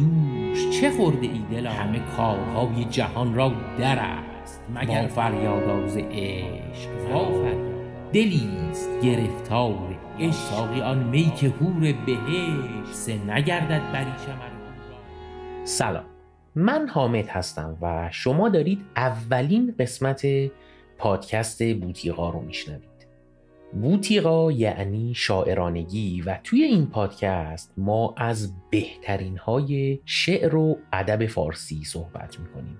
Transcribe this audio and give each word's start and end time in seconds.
دوش 0.00 0.80
چه 0.80 0.90
خورده 0.90 1.26
ای 1.26 1.42
دلا 1.50 1.70
همه 1.70 2.00
کارهای 2.16 2.84
جهان 2.84 3.34
را 3.34 3.52
در 3.78 3.98
است. 3.98 4.62
مگر 4.74 5.06
فریاد 5.06 5.62
عشق 6.10 6.90
وا 7.10 7.50
دلیست 8.12 9.00
گرفتار 9.02 9.98
عشق. 10.20 10.82
آن 10.84 10.98
می 10.98 11.32
که 11.36 11.48
هور 11.48 11.80
بهشت. 12.06 12.92
سه 12.92 13.18
نگردد 13.24 13.92
بریشم 13.92 14.38
سلام. 15.64 16.04
من 16.54 16.88
حامد 16.88 17.28
هستم 17.28 17.76
و 17.82 18.08
شما 18.12 18.48
دارید 18.48 18.80
اولین 18.96 19.74
قسمت 19.78 20.26
پادکست 20.98 21.62
بوتیقا 21.74 22.30
رو 22.30 22.40
میشنوید. 22.40 22.89
بوتیقا 23.72 24.52
یعنی 24.52 25.14
شاعرانگی 25.14 26.22
و 26.22 26.38
توی 26.44 26.62
این 26.62 26.86
پادکست 26.86 27.72
ما 27.76 28.14
از 28.16 28.52
بهترین 28.70 29.38
های 29.38 29.98
شعر 30.04 30.56
و 30.56 30.78
ادب 30.92 31.26
فارسی 31.26 31.84
صحبت 31.84 32.40
می‌کنیم. 32.40 32.78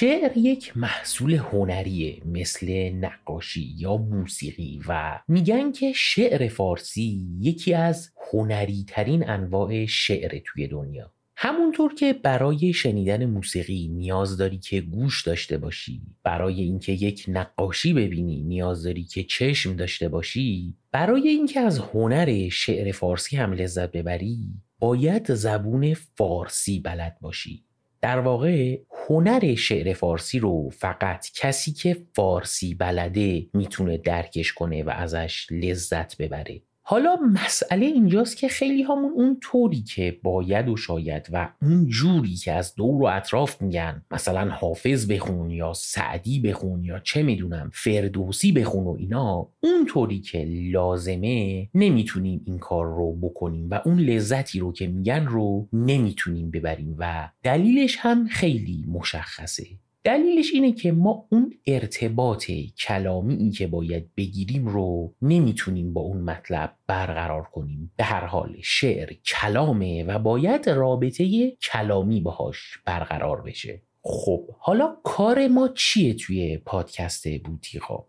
شعر 0.00 0.36
یک 0.36 0.76
محصول 0.76 1.34
هنریه 1.34 2.22
مثل 2.24 2.90
نقاشی 2.90 3.74
یا 3.78 3.96
موسیقی 3.96 4.80
و 4.88 5.20
میگن 5.28 5.72
که 5.72 5.92
شعر 5.92 6.48
فارسی 6.48 7.26
یکی 7.40 7.74
از 7.74 8.10
هنری 8.32 8.84
ترین 8.88 9.30
انواع 9.30 9.86
شعر 9.86 10.38
توی 10.44 10.66
دنیا. 10.66 11.12
همونطور 11.36 11.94
که 11.94 12.12
برای 12.12 12.72
شنیدن 12.72 13.24
موسیقی 13.24 13.88
نیاز 13.88 14.36
داری 14.36 14.58
که 14.58 14.80
گوش 14.80 15.22
داشته 15.22 15.58
باشی 15.58 16.02
برای 16.22 16.62
اینکه 16.62 16.92
یک 16.92 17.24
نقاشی 17.28 17.92
ببینی 17.92 18.42
نیاز 18.42 18.82
داری 18.82 19.04
که 19.04 19.24
چشم 19.24 19.76
داشته 19.76 20.08
باشی 20.08 20.74
برای 20.92 21.28
اینکه 21.28 21.60
از 21.60 21.78
هنر 21.78 22.48
شعر 22.48 22.92
فارسی 22.92 23.36
هم 23.36 23.52
لذت 23.52 23.92
ببری 23.92 24.38
باید 24.78 25.34
زبون 25.34 25.94
فارسی 25.94 26.80
بلد 26.80 27.18
باشی. 27.20 27.67
در 28.00 28.20
واقع 28.20 28.78
هنر 29.08 29.54
شعر 29.54 29.92
فارسی 29.92 30.38
رو 30.38 30.70
فقط 30.70 31.26
کسی 31.34 31.72
که 31.72 31.96
فارسی 32.16 32.74
بلده 32.74 33.46
می‌تونه 33.54 33.96
درکش 33.96 34.52
کنه 34.52 34.82
و 34.82 34.90
ازش 34.90 35.46
لذت 35.50 36.16
ببره. 36.16 36.62
حالا 36.90 37.16
مسئله 37.16 37.86
اینجاست 37.86 38.36
که 38.36 38.48
خیلی 38.48 38.82
همون 38.82 39.12
اون 39.14 39.38
طوری 39.42 39.82
که 39.82 40.20
باید 40.22 40.68
و 40.68 40.76
شاید 40.76 41.28
و 41.32 41.52
اون 41.62 41.86
جوری 41.86 42.34
که 42.34 42.52
از 42.52 42.74
دور 42.74 43.02
و 43.02 43.06
اطراف 43.06 43.62
میگن 43.62 44.02
مثلا 44.10 44.50
حافظ 44.50 45.10
بخون 45.10 45.50
یا 45.50 45.72
سعدی 45.72 46.40
بخون 46.40 46.84
یا 46.84 46.98
چه 46.98 47.22
می‌دونم 47.22 47.70
فردوسی 47.74 48.52
بخون 48.52 48.84
و 48.84 48.96
اینا 48.98 49.48
اون 49.62 49.86
طوری 49.88 50.20
که 50.20 50.44
لازمه 50.44 51.68
نمی‌تونیم 51.74 52.42
این 52.46 52.58
کار 52.58 52.86
رو 52.86 53.16
بکنیم 53.16 53.70
و 53.70 53.80
اون 53.84 53.98
لذتی 53.98 54.60
رو 54.60 54.72
که 54.72 54.86
میگن 54.86 55.26
رو 55.26 55.68
نمی‌تونیم 55.72 56.50
ببریم 56.50 56.96
و 56.98 57.28
دلیلش 57.42 57.96
هم 58.00 58.26
خیلی 58.26 58.84
مشخصه. 58.88 59.64
دلیلش 60.08 60.50
اینه 60.54 60.72
که 60.72 60.92
ما 60.92 61.26
اون 61.30 61.54
ارتباط 61.66 62.50
کلامی 62.78 63.50
که 63.50 63.66
باید 63.66 64.14
بگیریم 64.16 64.66
رو 64.66 65.14
نمی‌تونیم 65.22 65.92
با 65.92 66.00
اون 66.00 66.20
مطلب 66.20 66.74
برقرار 66.86 67.42
کنیم. 67.42 67.92
به 67.96 68.04
هر 68.04 68.24
حال 68.24 68.56
شعر 68.62 69.12
کلامه 69.12 70.04
و 70.04 70.18
باید 70.18 70.68
رابطه 70.68 71.50
کلامی 71.50 72.20
باهاش 72.20 72.78
برقرار 72.84 73.42
بشه. 73.42 73.82
خب 74.02 74.50
حالا 74.58 74.96
کار 75.04 75.48
ما 75.48 75.68
چیه 75.68 76.14
توی 76.14 76.58
پادکست 76.58 77.28
بوتیقا؟ 77.38 78.04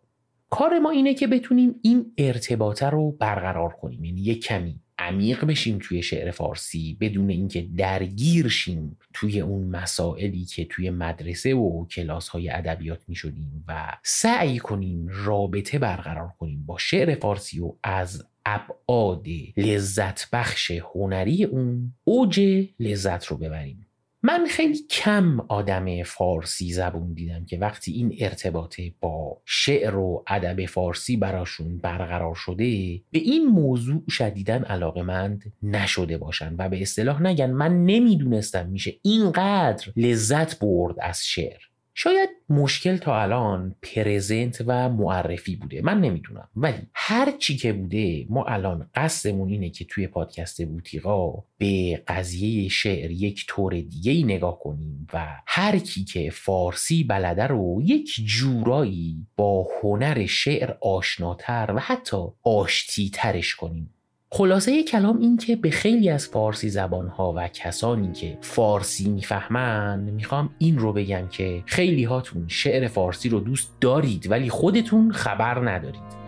کار 0.50 0.80
ما 0.80 0.90
اینه 0.90 1.14
که 1.14 1.28
بتونیم 1.28 1.76
این 1.82 2.14
ارتباطه 2.18 2.90
رو 2.90 3.12
برقرار 3.12 3.70
کنیم. 3.70 4.04
یعنی 4.04 4.22
یک 4.22 4.44
کمی 4.44 4.80
عمیق 5.00 5.46
بشیم 5.46 5.80
توی 5.82 6.04
شعر 6.04 6.32
فارسی 6.32 6.98
بدون 7.02 7.30
اینکه 7.30 7.68
درگیر 7.78 8.48
شیم 8.48 8.98
توی 9.14 9.42
اون 9.42 9.68
مسائلی 9.68 10.46
که 10.46 10.66
توی 10.66 10.90
مدرسه 10.90 11.54
و 11.54 11.86
کلاس 11.86 12.30
های 12.30 12.50
ادبیات 12.50 13.00
می 13.08 13.16
شدیم 13.16 13.64
و 13.68 13.98
سعی 14.04 14.60
کنیم 14.60 15.08
رابطه 15.08 15.80
برقرار 15.80 16.34
کنیم 16.40 16.66
با 16.66 16.78
شعر 16.78 17.16
فارسی 17.16 17.60
و 17.60 17.74
از 17.84 18.26
ابعاد 18.46 19.26
لذت 19.58 20.30
بخش 20.32 20.72
هنری 20.72 21.44
اون 21.44 21.94
اوج 22.04 22.40
لذت 22.80 23.26
رو 23.26 23.38
ببریم. 23.38 23.89
من 24.24 24.46
خیلی 24.50 24.80
کم 24.90 25.40
آدم 25.40 26.04
فارسی 26.04 26.74
زبون 26.74 27.14
دیدم 27.14 27.46
که 27.46 27.58
وقتی 27.58 27.92
این 27.92 28.16
ارتباط 28.20 28.82
با 29.00 29.42
شعر 29.46 29.96
و 29.96 30.24
ادب 30.28 30.66
فارسی 30.66 31.18
براشون 31.18 31.78
برقرار 31.78 32.36
شده 32.36 32.66
به 33.12 33.20
این 33.20 33.46
موضوع 33.46 34.04
شدیدن 34.10 34.64
علاقمند 34.64 35.54
نشده 35.64 36.18
باشن 36.18 36.56
و 36.58 36.70
به 36.70 36.82
اصطلاح 36.82 37.22
نگن 37.22 37.52
من 37.52 37.86
نمی‌دونستم 37.86 38.68
میشه 38.70 38.94
اینقدر 39.02 39.92
لذت 39.96 40.60
برد 40.60 40.96
از 41.02 41.26
شعر. 41.26 41.69
شاید 42.02 42.30
مشکل 42.50 42.98
تا 42.98 43.22
الان 43.22 43.76
پرزنت 43.82 44.64
و 44.68 44.90
معرفی 44.90 45.56
بوده. 45.56 45.82
من 45.82 46.02
نمی‌دونم. 46.02 46.50
ولی 46.56 46.88
هر 46.94 47.32
چی 47.38 47.58
که 47.58 47.74
بوده 47.74 48.26
ما 48.30 48.46
الان 48.46 48.90
قصدمون 48.96 49.50
اینه 49.50 49.70
که 49.70 49.86
توی 49.86 50.08
پادکست 50.08 50.66
بوتیقا 50.66 51.34
به 51.58 52.04
قضیه 52.08 52.70
شعر 52.70 53.12
یک 53.12 53.46
طور 53.48 53.74
دیگه 53.74 54.12
ای 54.12 54.24
نگاه 54.24 54.60
کنیم 54.60 55.08
و 55.14 55.42
هر 55.46 55.78
کی 55.80 56.04
که 56.04 56.30
فارسی 56.30 57.04
بلده 57.04 57.48
رو 57.48 57.82
یک 57.82 58.12
جورایی 58.26 59.28
با 59.36 59.68
هنر 59.82 60.26
شعر 60.26 60.74
آشناتر 60.82 61.74
و 61.76 61.80
حتی 61.80 62.18
آشتی 62.44 63.10
ترش 63.14 63.56
کنیم. 63.56 63.94
خلاصه 64.32 64.84
کلام 64.84 65.18
این 65.20 65.38
که 65.38 65.56
به 65.56 65.70
خیلی 65.70 66.10
از 66.10 66.28
فارسی 66.28 66.70
زبانها 66.70 67.34
و 67.38 67.48
کسانی 67.48 68.14
که 68.14 68.38
فارسی 68.42 69.10
می‌فهمن 69.10 70.00
می‌خوام 70.00 70.50
این 70.58 70.80
رو 70.80 70.94
بگم 70.94 71.28
که 71.28 71.64
خیلی 71.66 72.04
هاتون 72.04 72.46
شعر 72.48 72.88
فارسی 72.88 73.30
رو 73.30 73.40
دوست 73.40 73.72
دارید 73.82 74.32
ولی 74.32 74.50
خودتون 74.50 75.12
خبر 75.12 75.72
ندارید. 75.72 76.19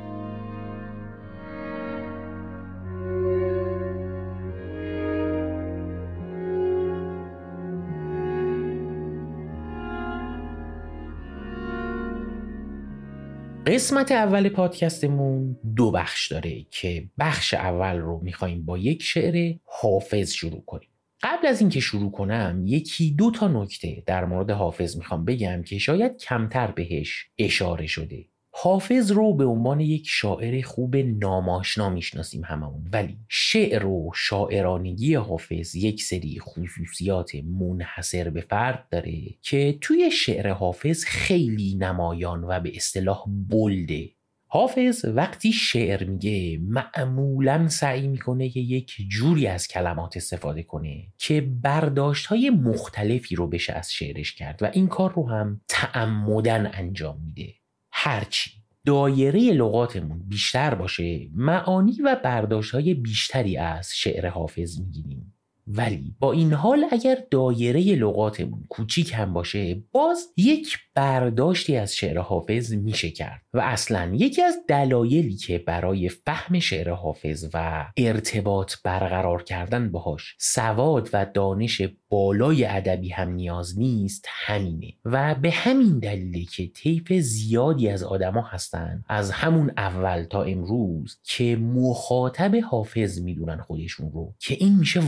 قسمت 13.72 14.12
اول 14.12 14.50
پادکستمون 14.50 15.58
دو 15.76 15.92
بخش 15.92 16.32
داره 16.32 16.66
که 16.72 17.10
بخش 17.20 17.54
اول 17.54 17.98
رو 17.98 18.20
می‌خوایم 18.24 18.66
با 18.66 18.78
یک 18.78 19.04
شعر 19.04 19.56
حافظ 19.66 20.32
شروع 20.32 20.64
کنیم. 20.66 20.90
قبل 21.24 21.48
از 21.48 21.62
اینکه 21.62 21.80
شروع 21.80 22.12
کنم 22.12 22.64
یکی 22.66 23.12
دو 23.12 23.32
تا 23.32 23.48
نکته 23.48 24.04
در 24.06 24.26
مورد 24.26 24.52
حافظ 24.52 24.98
می‌خوام 24.98 25.26
بگم 25.26 25.64
که 25.64 25.78
شاید 25.78 26.18
کمتر 26.18 26.72
بهش 26.72 27.30
اشاره 27.38 27.88
شده. 27.88 28.26
حافظ 28.64 29.12
رو 29.12 29.34
به 29.34 29.46
عنوان 29.46 29.80
یک 29.80 30.04
شاعر 30.08 30.62
خوب 30.62 30.96
ناماشنا 30.96 31.90
می‌شناسیم 31.90 32.44
هممون. 32.46 32.90
ولی 32.94 33.18
شعر 33.30 33.86
و 33.86 34.12
شاعرانگی 34.16 35.16
حافظ 35.16 35.76
یک 35.76 36.04
سری 36.04 36.40
خصوصیات 36.40 37.32
منحصر 37.36 38.30
به 38.30 38.42
فرد 38.42 38.88
داره 38.92 39.22
که 39.42 39.78
توی 39.82 40.12
شعر 40.12 40.50
حافظ 40.50 41.04
خیلی 41.06 41.76
نمایان 41.76 42.44
و 42.44 42.60
به 42.60 42.72
اصطلاح 42.76 43.26
بلده. 43.50 44.10
حافظ 44.48 45.06
وقتی 45.06 45.52
شعر 45.52 46.04
میگه 46.04 46.60
معمولا 46.62 47.68
سعی 47.68 48.08
می‌کنه 48.08 48.50
که 48.50 48.60
یک 48.60 48.96
جوری 49.10 49.48
از 49.48 49.68
کلمات 49.68 50.18
استفاده 50.18 50.64
کنه 50.64 51.08
که 51.18 51.42
برداشت 51.42 52.26
های 52.26 52.50
مختلفی 52.50 53.36
رو 53.36 53.48
بشه 53.48 53.74
از 53.74 53.92
شعرش 53.92 54.36
کرد 54.36 54.64
و 54.64 54.72
این 54.74 54.88
کار 54.88 55.14
رو 55.14 55.30
هم 55.30 55.62
تعمدن 55.68 56.72
انجام 56.74 57.22
میده. 57.26 57.61
هرچی. 58.04 58.52
دایره 58.86 59.40
لغاتمون 59.40 60.24
بیشتر 60.28 60.76
باشه 60.76 61.30
معانی 61.36 62.02
و 62.06 62.22
برداشت 62.24 62.72
های 62.72 62.94
بیشتری 62.94 63.58
از 63.58 63.90
شعر 63.96 64.28
حافظ 64.28 64.80
می‌گیریم. 64.80 65.34
ولی 65.78 66.16
با 66.20 66.32
این 66.32 66.54
حال 66.54 66.86
اگر 66.92 67.18
دایره 67.32 67.82
لغاتمون 67.82 68.64
کوچیک 68.70 69.14
هم 69.14 69.34
باشه 69.34 69.84
باز 69.92 70.28
یک 70.38 70.78
برداشتی 70.96 71.78
از 71.78 71.96
شعر 71.96 72.20
حافظ 72.20 72.74
میشه 72.74 73.10
کرد 73.12 73.42
و 73.54 73.60
اصلا 73.60 74.12
یکی 74.16 74.42
از 74.42 74.56
دلایلی 74.68 75.36
که 75.36 75.58
برای 75.58 76.10
فهم 76.10 76.60
شعر 76.60 76.90
حافظ 76.90 77.50
و 77.54 77.86
ارتباط 77.98 78.74
برقرار 78.84 79.44
کردن 79.44 79.92
باهاش 79.92 80.36
سواد 80.40 81.10
و 81.14 81.26
دانش 81.34 81.82
بالای 82.10 82.66
ادبی 82.66 83.10
هم 83.10 83.30
نیاز 83.30 83.80
نیست 83.80 84.26
همینه 84.28 84.94
و 85.06 85.36
به 85.36 85.52
همین 85.52 86.00
دلیله 86.00 86.46
که 86.46 86.68
طیف 86.68 87.14
زیادی 87.14 87.90
از 87.90 88.04
آدما 88.04 88.42
هستن 88.42 89.04
از 89.10 89.32
همون 89.32 89.72
اول 89.78 90.24
تا 90.24 90.44
امروز 90.44 91.20
که 91.24 91.56
مخاطب 91.56 92.56
حافظ 92.56 93.20
می‌دونن 93.20 93.58
خودشون 93.58 94.12
رو 94.12 94.34
که 94.40 94.58
این 94.60 94.78
میشه 94.78 95.00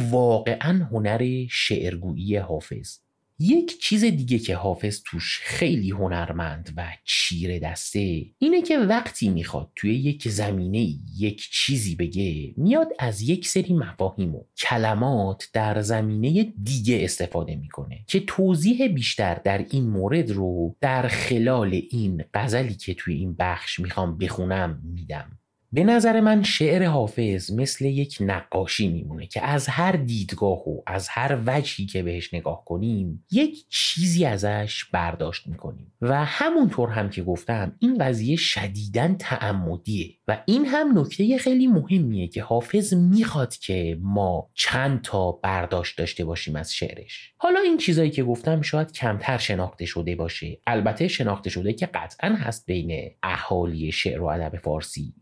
واقعا 0.53 0.85
هنر 0.91 1.45
شعرگویی 1.49 2.35
حافظ. 2.37 2.97
یک 3.39 3.79
چیز 3.79 4.03
دیگه 4.03 4.39
که 4.39 4.55
حافظ 4.55 5.01
توش 5.05 5.39
خیلی 5.43 5.91
هنرمند 5.91 6.73
و 6.77 6.87
چیره 7.05 7.59
دسته 7.59 8.25
اینه 8.37 8.61
که 8.61 8.77
وقتی 8.77 9.29
می‌خواد 9.29 9.71
توی 9.75 9.95
یک 9.95 10.29
زمینه 10.29 10.79
یک 11.17 11.49
چیزی 11.51 11.95
بگه 11.95 12.53
میاد 12.57 12.87
از 12.99 13.21
یک 13.21 13.47
سری 13.47 13.73
مفاهیم 13.73 14.35
و 14.35 14.43
کلمات 14.57 15.49
در 15.53 15.81
زمینه 15.81 16.53
دیگه 16.63 17.03
استفاده 17.03 17.55
می‌کنه 17.55 17.99
که 18.07 18.19
توضیح 18.19 18.87
بیشتر 18.87 19.35
در 19.35 19.65
این 19.69 19.89
مورد 19.89 20.31
رو 20.31 20.75
در 20.81 21.07
خلال 21.07 21.81
این 21.89 22.23
غزلی 22.33 22.73
که 22.75 22.93
توی 22.93 23.15
این 23.15 23.35
بخش 23.39 23.79
می‌خوام 23.79 24.17
بخونم 24.17 24.81
میدم. 24.83 25.39
به 25.75 25.83
نظر 25.83 26.19
من 26.19 26.43
شعر 26.43 26.83
حافظ 26.83 27.51
مثل 27.51 27.85
یک 27.85 28.17
نقاشی 28.19 28.87
میمونه 28.87 29.27
که 29.27 29.45
از 29.45 29.67
هر 29.67 29.91
دیدگاه 29.91 30.69
و 30.69 30.81
از 30.87 31.07
هر 31.09 31.39
وجهی 31.45 31.85
که 31.85 32.03
بهش 32.03 32.33
نگاه 32.33 32.65
کنیم 32.65 33.25
یک 33.31 33.65
چیزی 33.69 34.25
ازش 34.25 34.85
برداشت 34.91 35.47
می‌کنیم. 35.47 35.93
و 36.01 36.25
همونطور 36.25 36.89
هم 36.89 37.09
که 37.09 37.23
گفتم 37.23 37.75
این 37.79 37.97
قضیه 37.97 38.35
شدیدن 38.35 39.15
تعمدیه. 39.15 40.09
و 40.27 40.43
این 40.45 40.65
هم 40.65 40.99
نکته 40.99 41.37
خیلی 41.37 41.67
مهمیه 41.67 42.27
که 42.27 42.43
حافظ 42.43 42.93
می‌خواد 42.93 43.55
که 43.55 43.97
ما 44.01 44.49
چند 44.53 45.01
تا 45.01 45.31
برداشت 45.31 45.97
داشته 45.97 46.25
باشیم 46.25 46.55
از 46.55 46.73
شعرش. 46.73 47.33
حالا 47.37 47.59
این 47.59 47.77
چیزایی 47.77 48.09
که 48.09 48.23
گفتم 48.23 48.61
شاید 48.61 48.91
کمتر 48.91 49.37
شناخته 49.37 49.85
شده 49.85 50.15
باشه. 50.15 50.57
البته 50.67 51.07
شناخته 51.07 51.49
شده 51.49 51.73
که 51.73 51.85
قطعا 51.85 52.29
هست 52.29 52.65
بین 52.65 53.11
اهالی 53.23 53.91
شعر 53.91 54.21
و 54.21 54.25
ادب 54.25 54.57
فارسی. 54.57 55.13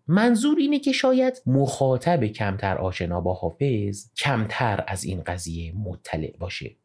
منظور 0.41 0.57
اینه 0.59 0.79
که 0.79 0.91
شاید 0.91 1.41
مخاطب 1.45 2.25
کمتر 2.25 2.77
آشنا 2.77 3.21
با 3.21 3.33
حافظ 3.33 4.13
کمتر 4.17 4.83
از 4.87 5.03
این 5.03 5.21
قضیه 5.21 5.73
مطلع 5.75 6.37
باشه. 6.39 6.75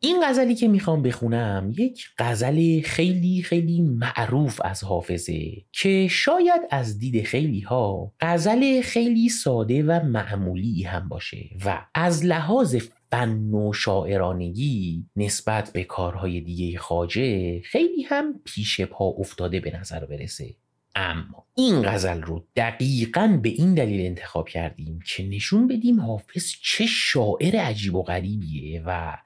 این 0.00 0.22
غزلی 0.24 0.54
که 0.54 0.68
می‌خوام 0.68 1.02
بخونم 1.02 1.72
یک 1.78 2.06
غزل 2.18 2.80
خیلی 2.80 3.42
خیلی 3.42 3.80
معروف 3.80 4.60
از 4.64 4.84
حافظه 4.84 5.40
که 5.72 6.08
شاید 6.10 6.62
از 6.70 6.98
دید 6.98 7.24
خیلی 7.24 7.60
ها 7.60 8.12
غزل 8.20 8.80
خیلی 8.80 9.28
ساده 9.28 9.82
و 9.82 10.00
معمولی 10.04 10.82
هم 10.82 11.08
باشه 11.08 11.50
و 11.64 11.86
از 11.94 12.24
لحاظ 12.24 12.76
فن 13.10 13.54
و 13.54 13.72
شاعرانگی 13.72 15.06
نسبت 15.16 15.72
به 15.72 15.84
کارهای 15.84 16.40
دیگه 16.40 16.78
خاجه 16.78 17.60
خیلی 17.60 18.02
هم 18.02 18.40
پیش 18.44 18.80
پا 18.80 19.04
افتاده 19.04 19.60
به 19.60 19.78
نظر 19.80 20.04
برسه. 20.04 20.61
اما 20.94 21.46
این 21.54 21.82
غزل 21.82 22.22
رو 22.22 22.44
دقیقا 22.56 23.38
به 23.42 23.48
این 23.48 23.74
دلیل 23.74 24.06
انتخاب 24.06 24.48
کردیم 24.48 25.00
که 25.06 25.28
نشون 25.28 25.66
بدیم 25.66 26.00
حافظ 26.00 26.52
چه 26.62 26.86
شاعر 26.86 27.56
عجیب 27.56 27.94
و 27.94 28.02
غریبیه 28.02 28.82
و 28.86 29.16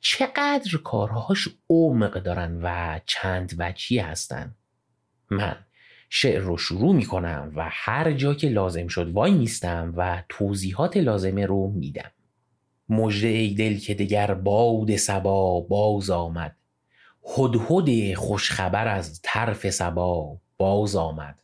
چقدر 0.00 0.76
کارهاش 0.84 1.48
عمق 1.70 2.22
دارن 2.22 2.60
و 2.62 3.00
چند 3.06 3.54
وجهی 3.58 3.98
هستن. 3.98 4.54
من 5.30 5.56
شعر 6.10 6.40
رو 6.40 6.56
شروع 6.56 6.94
می 6.94 7.04
کنم 7.04 7.52
و 7.56 7.68
هر 7.70 8.12
جا 8.12 8.34
که 8.34 8.48
لازم 8.48 8.86
شد 8.86 9.10
وای 9.10 9.34
میستم 9.34 9.92
و 9.96 10.22
توضیحات 10.28 10.96
لازمه 10.96 11.46
رو 11.46 11.68
میدم. 11.68 12.10
مجده 12.88 13.28
ای 13.28 13.54
دل 13.54 13.78
که 13.78 13.94
دگر 13.94 14.34
باد 14.34 14.96
سبا 14.96 15.60
باز 15.60 16.10
آمد. 16.10 16.56
هدهد 17.38 18.14
خوشخبر 18.14 18.88
از 18.88 19.20
طرف 19.22 19.70
سبا. 19.70 20.38
باز 20.62 20.96
آمد. 20.96 21.42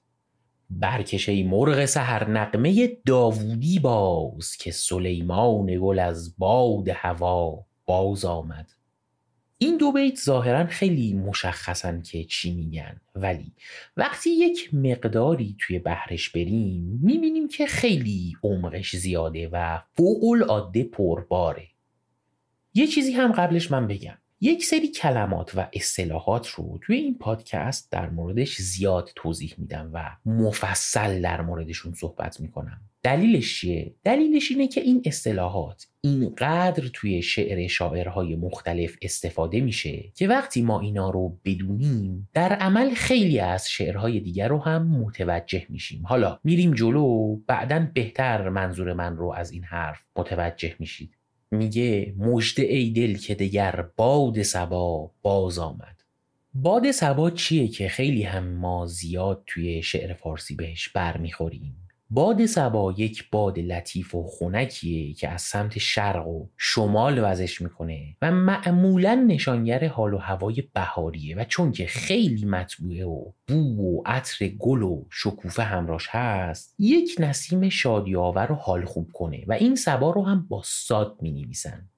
برکش 0.70 1.28
ای 1.28 1.42
مرغ 1.42 1.84
سهر 1.84 2.30
نقمه 2.30 2.88
داوودی 3.06 3.78
باز 3.78 4.56
که 4.56 4.70
سلیمان 4.70 5.66
گل 5.80 5.98
از 5.98 6.38
باد 6.38 6.88
هوا 6.88 7.66
باز 7.86 8.24
آمد. 8.24 8.70
این 9.58 9.76
دو 9.76 9.92
بیت 9.92 10.20
ظاهرا 10.20 10.66
خیلی 10.66 11.12
مشخصن 11.12 12.02
که 12.02 12.24
چی 12.24 12.54
میگن 12.54 13.00
ولی 13.14 13.52
وقتی 13.96 14.30
یک 14.30 14.74
مقداری 14.74 15.56
توی 15.60 15.78
بحرش 15.78 16.30
بریم 16.30 17.00
می‌بینیم 17.02 17.48
که 17.48 17.66
خیلی 17.66 18.36
عمقش 18.42 18.96
زیاده 18.96 19.48
و 19.52 19.78
فوق 19.96 20.24
العاده 20.24 20.84
پرباره. 20.84 21.68
یه 22.74 22.86
چیزی 22.86 23.12
هم 23.12 23.32
قبلش 23.32 23.70
من 23.70 23.86
بگم. 23.86 24.18
یک 24.40 24.64
سری 24.64 24.88
کلمات 24.88 25.52
و 25.56 25.68
اصطلاحات 25.72 26.48
رو 26.48 26.78
توی 26.82 26.96
این 26.96 27.18
پادکست 27.18 27.92
در 27.92 28.10
موردش 28.10 28.56
زیاد 28.56 29.10
توضیح 29.14 29.54
میدم 29.58 29.90
و 29.92 30.16
مفصل 30.26 31.22
در 31.22 31.40
موردشون 31.40 31.94
صحبت 31.94 32.40
می‌کنم. 32.40 32.80
دلیلش 33.02 33.60
چیه؟ 33.60 33.94
دلیلش 34.04 34.50
اینه 34.50 34.68
که 34.68 34.80
این 34.80 35.02
اصطلاحات 35.04 35.86
اینقدر 36.00 36.88
توی 36.92 37.22
شعر 37.22 37.66
شاعرهای 37.66 38.36
مختلف 38.36 38.96
استفاده 39.02 39.60
میشه 39.60 40.12
که 40.14 40.28
وقتی 40.28 40.62
ما 40.62 40.80
اینا 40.80 41.10
رو 41.10 41.38
بدونیم 41.44 42.28
در 42.34 42.52
عمل 42.52 42.94
خیلی 42.94 43.40
از 43.40 43.70
شعرهای 43.70 44.20
دیگر 44.20 44.48
رو 44.48 44.58
هم 44.58 44.86
متوجه 44.86 45.66
میشیم. 45.68 46.06
حالا 46.06 46.38
میریم 46.44 46.74
جلو 46.74 47.36
بعدا 47.36 47.88
بهتر 47.94 48.48
منظور 48.48 48.92
من 48.92 49.16
رو 49.16 49.32
از 49.32 49.50
این 49.50 49.64
حرف 49.64 50.04
متوجه 50.16 50.76
میشید. 50.78 51.17
میگه 51.50 52.14
مجد 52.18 52.60
ای 52.60 52.90
دل 52.90 53.16
که 53.16 53.34
دگر 53.34 53.88
باد 53.96 54.42
سبا 54.42 55.10
باز 55.22 55.58
آمد. 55.58 56.02
باد 56.54 56.90
سبا 56.90 57.30
چیه 57.30 57.68
که 57.68 57.88
خیلی 57.88 58.22
هم 58.22 58.44
ما 58.44 58.86
زیاد 58.86 59.42
توی 59.46 59.82
شعر 59.82 60.14
فارسی 60.14 60.54
بهش 60.54 60.88
برمیخوریم؟ 60.88 61.87
باد 62.10 62.46
سبا 62.46 62.94
یک 62.96 63.30
باد 63.30 63.58
لطیف 63.58 64.14
و 64.14 64.22
خونکیه 64.22 65.14
که 65.14 65.28
از 65.28 65.42
سمت 65.42 65.78
شرق 65.78 66.28
و 66.28 66.46
شمال 66.56 67.20
وزش 67.24 67.62
می‌کنه 67.62 68.16
و 68.22 68.32
معمولا 68.32 69.24
نشانگر 69.28 69.88
حال 69.88 70.14
و 70.14 70.18
هوای 70.18 70.62
بهاریه. 70.74 71.36
و 71.36 71.44
چون 71.44 71.72
که 71.72 71.86
خیلی 71.86 72.44
مطبوعه 72.44 73.06
و 73.06 73.24
بو 73.48 73.82
و 73.82 74.02
عطر 74.06 74.48
گل 74.48 74.82
و 74.82 75.04
شکوفه 75.10 75.62
همراش 75.62 76.08
هست 76.10 76.74
یک 76.78 77.16
نسیم 77.18 77.68
شادیاور 77.68 78.52
و 78.52 78.54
حال 78.54 78.84
خوب 78.84 79.12
کنه 79.12 79.44
و 79.46 79.52
این 79.52 79.74
سبا 79.74 80.10
رو 80.10 80.26
هم 80.26 80.46
با 80.48 80.62
ساد 80.64 81.16
می 81.20 81.32
نویسن 81.32 81.88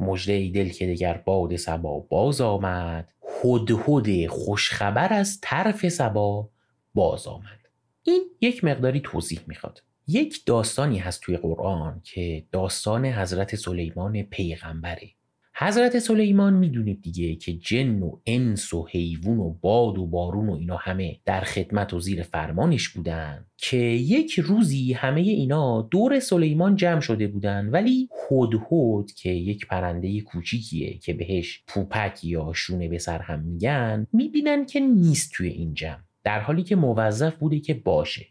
مجده 0.00 0.32
ای 0.32 0.50
دل 0.50 0.68
که 0.68 0.86
دگر 0.86 1.22
باد 1.26 1.56
سبا 1.56 1.98
باز 2.00 2.40
آمد 2.40 3.08
هدهد 3.44 4.26
خوشخبر 4.26 5.12
از 5.12 5.38
طرف 5.42 5.88
سبا 5.88 6.50
باز 6.94 7.26
آمد. 7.26 7.59
این 8.02 8.24
یک 8.40 8.64
مقداری 8.64 9.00
توضیح 9.00 9.40
می‌خواد. 9.46 9.82
یک 10.06 10.44
داستانی 10.46 10.98
هست 10.98 11.20
توی 11.22 11.36
قرآن 11.36 12.00
که 12.04 12.44
داستان 12.52 13.06
حضرت 13.06 13.56
سلیمان 13.56 14.22
پیغمبره. 14.22 15.10
حضرت 15.54 15.98
سلیمان 15.98 16.54
می‌دونید 16.54 17.02
دیگه 17.02 17.34
که 17.34 17.52
جن 17.52 18.02
و 18.02 18.20
انس 18.26 18.74
و 18.74 18.86
حیوان 18.90 19.38
و 19.38 19.50
باد 19.50 19.98
و 19.98 20.06
بارون 20.06 20.48
و 20.48 20.52
اینا 20.52 20.76
همه 20.76 21.16
در 21.24 21.40
خدمت 21.40 21.94
و 21.94 22.00
زیر 22.00 22.22
فرمانش 22.22 22.88
بودن 22.88 23.46
که 23.56 23.76
یک 23.76 24.40
روزی 24.40 24.92
همه 24.92 25.20
اینا 25.20 25.82
دور 25.82 26.20
سلیمان 26.20 26.76
جمع 26.76 27.00
شده 27.00 27.26
بودن 27.26 27.68
ولی 27.68 28.08
هدهد 28.30 29.12
که 29.16 29.30
یک 29.30 29.66
پرنده 29.66 30.20
کوچیکیه 30.20 30.98
که 30.98 31.12
بهش 31.12 31.64
پوپک 31.68 32.24
یا 32.24 32.52
شونه 32.54 32.88
به 32.88 32.98
سر 32.98 33.18
هم 33.18 33.40
میگن 33.40 34.06
می‌بینن 34.12 34.66
که 34.66 34.80
نیست 34.80 35.32
توی 35.32 35.48
این 35.48 35.74
جمع. 35.74 36.09
در 36.24 36.40
حالی 36.40 36.62
که 36.62 36.76
موظف 36.76 37.34
بوده 37.34 37.60
که 37.60 37.74
باشه. 37.74 38.26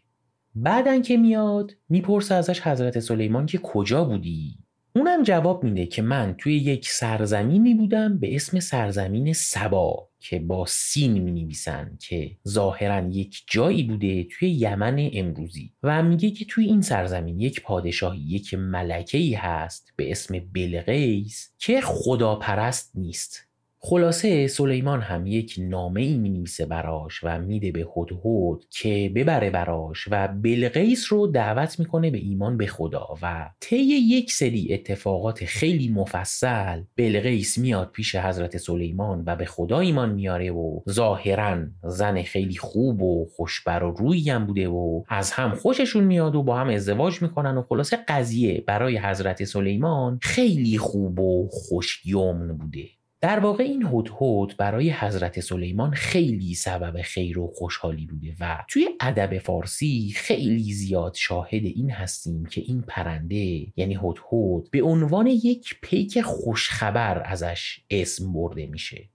بعدن 0.54 1.02
که 1.02 1.16
میاد 1.16 1.72
می‌پرسه 1.88 2.34
ازش 2.34 2.60
حضرت 2.60 3.00
سلیمان 3.00 3.46
که 3.46 3.58
کجا 3.58 4.04
بودی؟ 4.04 4.58
اونم 4.96 5.22
جواب 5.22 5.64
میده 5.64 5.86
که 5.86 6.02
من 6.02 6.34
توی 6.38 6.56
یک 6.56 6.88
سرزمینی 6.88 7.74
بودم 7.74 8.18
به 8.18 8.34
اسم 8.34 8.60
سرزمین 8.60 9.32
سبا 9.32 10.08
که 10.20 10.38
با 10.38 10.64
سین 10.68 11.18
می 11.18 11.42
نویسن 11.42 11.96
که 12.00 12.36
ظاهرا 12.48 13.08
یک 13.08 13.44
جایی 13.50 13.82
بوده 13.82 14.24
توی 14.24 14.50
یمن 14.50 15.10
امروزی 15.12 15.72
و 15.82 16.02
میگه 16.02 16.30
که 16.30 16.44
توی 16.44 16.64
این 16.64 16.80
سرزمین 16.80 17.40
یک 17.40 17.62
پادشاهی 17.62 18.20
یک 18.20 18.54
ملکه 18.54 19.38
هست 19.38 19.92
به 19.96 20.10
اسم 20.10 20.38
بلغیس 20.54 21.52
که 21.58 21.80
خداپرست 21.80 22.92
نیست. 22.94 23.49
خلاصه 23.82 24.46
سلیمان 24.46 25.00
هم 25.00 25.26
یک 25.26 25.54
نامه 25.58 26.00
ای 26.00 26.18
می 26.18 26.44
براش 26.68 27.20
و 27.24 27.38
میده 27.38 27.72
به 27.72 27.86
هدهد 27.96 28.64
که 28.70 29.12
ببره 29.14 29.50
براش 29.50 30.08
و 30.10 30.28
بلقیس 30.28 31.12
رو 31.12 31.26
دعوت 31.26 31.78
می‌کنه 31.78 32.10
به 32.10 32.18
ایمان 32.18 32.56
به 32.56 32.66
خدا 32.66 33.08
و 33.22 33.50
طی 33.60 33.76
یک 33.76 34.32
سری 34.32 34.74
اتفاقات 34.74 35.44
خیلی 35.44 35.88
مفصل 35.88 36.82
بلقیس 36.96 37.58
میاد 37.58 37.90
پیش 37.92 38.16
حضرت 38.16 38.56
سلیمان 38.56 39.22
و 39.26 39.36
به 39.36 39.44
خدا 39.44 39.80
ایمان 39.80 40.12
میاره 40.12 40.50
و 40.50 40.80
ظاهرا 40.90 41.66
زن 41.84 42.22
خیلی 42.22 42.56
خوب 42.56 43.02
و 43.02 43.26
خوشبر 43.36 43.82
و 43.82 43.90
روی 43.90 44.30
هم 44.30 44.46
بوده 44.46 44.68
و 44.68 45.02
از 45.08 45.32
هم 45.32 45.54
خوششون 45.54 46.04
میاد 46.04 46.34
و 46.34 46.42
با 46.42 46.56
هم 46.56 46.68
ازدواج 46.68 47.22
می‌کنن 47.22 47.56
و 47.56 47.62
خلاصه 47.62 47.98
قضیه 48.08 48.64
برای 48.66 48.98
حضرت 48.98 49.44
سلیمان 49.44 50.18
خیلی 50.22 50.78
خوب 50.78 51.20
و 51.20 51.48
خوشیومن 51.52 52.56
بوده. 52.56 52.99
در 53.20 53.38
واقع 53.38 53.64
این 53.64 53.86
هدهد 53.86 54.56
برای 54.56 54.90
حضرت 54.90 55.40
سلیمان 55.40 55.90
خیلی 55.90 56.54
سبب 56.54 57.02
خیر 57.02 57.38
و 57.38 57.52
خوشحالی 57.54 58.06
بوده 58.06 58.34
و 58.40 58.64
توی 58.68 58.88
ادب 59.00 59.38
فارسی 59.38 60.12
خیلی 60.16 60.72
زیاد 60.72 61.14
شاهد 61.14 61.64
این 61.64 61.90
هستیم 61.90 62.46
که 62.46 62.60
این 62.60 62.82
پرنده 62.82 63.66
یعنی 63.76 63.94
هدهد 63.94 64.70
به 64.70 64.82
عنوان 64.82 65.26
یک 65.26 65.74
پیک 65.82 66.20
خوشخبر 66.20 67.22
ازش 67.22 67.80
اسم 67.90 68.32
برده 68.32 68.66
میشه. 68.66 69.08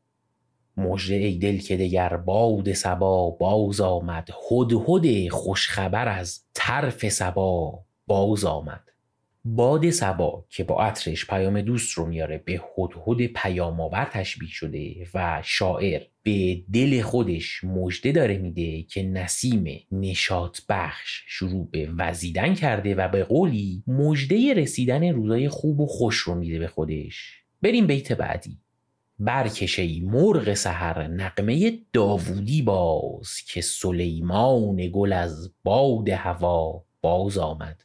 مژده 0.78 1.16
ای 1.16 1.38
دل 1.38 1.58
که 1.58 1.78
دگر 1.78 2.18
باد 2.18 2.74
سبا 2.74 3.30
باز 3.30 3.82
آمد 3.82 4.30
هدهد 4.52 5.30
خوشخبر 5.30 6.08
از 6.08 6.44
طرف 6.54 7.10
سبا 7.10 7.80
باز 8.08 8.46
آمد. 8.46 8.95
باد 9.48 9.90
سبا 9.90 10.46
که 10.50 10.64
با 10.64 10.84
عطرش 10.84 11.28
پیام 11.28 11.62
دوست 11.62 11.94
رو 11.94 12.06
میاره 12.06 12.38
به 12.38 12.62
هدهد 12.78 13.28
پیام 13.28 13.82
آور 13.82 14.06
تشبیه 14.06 14.50
شده 14.50 15.08
و 15.14 15.42
شاعر 15.46 16.02
به 16.24 16.62
دل 16.74 17.02
خودش 17.02 17.64
مژده 17.64 18.12
داره 18.12 18.38
میده 18.38 18.84
که 18.84 19.04
نسیم 19.04 19.66
نشاط 19.92 20.60
بخش 20.70 21.24
شروع 21.28 21.70
به 21.72 21.90
وزیدن 21.98 22.54
کرده 22.54 22.96
و 22.96 23.08
به 23.08 23.24
قولی 23.24 23.84
مژده 23.88 24.54
رسیدن 24.54 25.04
روزای 25.04 25.50
خوب 25.50 25.80
و 25.80 25.88
خوش 25.88 26.18
رو 26.18 26.36
میده 26.36 26.60
به 26.60 26.68
خودش. 26.68 27.44
بریم 27.62 27.88
بیت 27.88 28.14
بعدی. 28.14 28.58
برکشه 29.20 30.02
مرغ 30.02 30.54
سحر 30.54 31.08
نقمه 31.08 31.80
داوودی 31.94 32.62
باز 32.62 33.30
که 33.48 33.62
سلیمان 33.62 34.90
گل 34.94 35.14
از 35.14 35.54
باد 35.64 36.10
هوا 36.10 36.84
باز 37.02 37.38
آمد. 37.38 37.85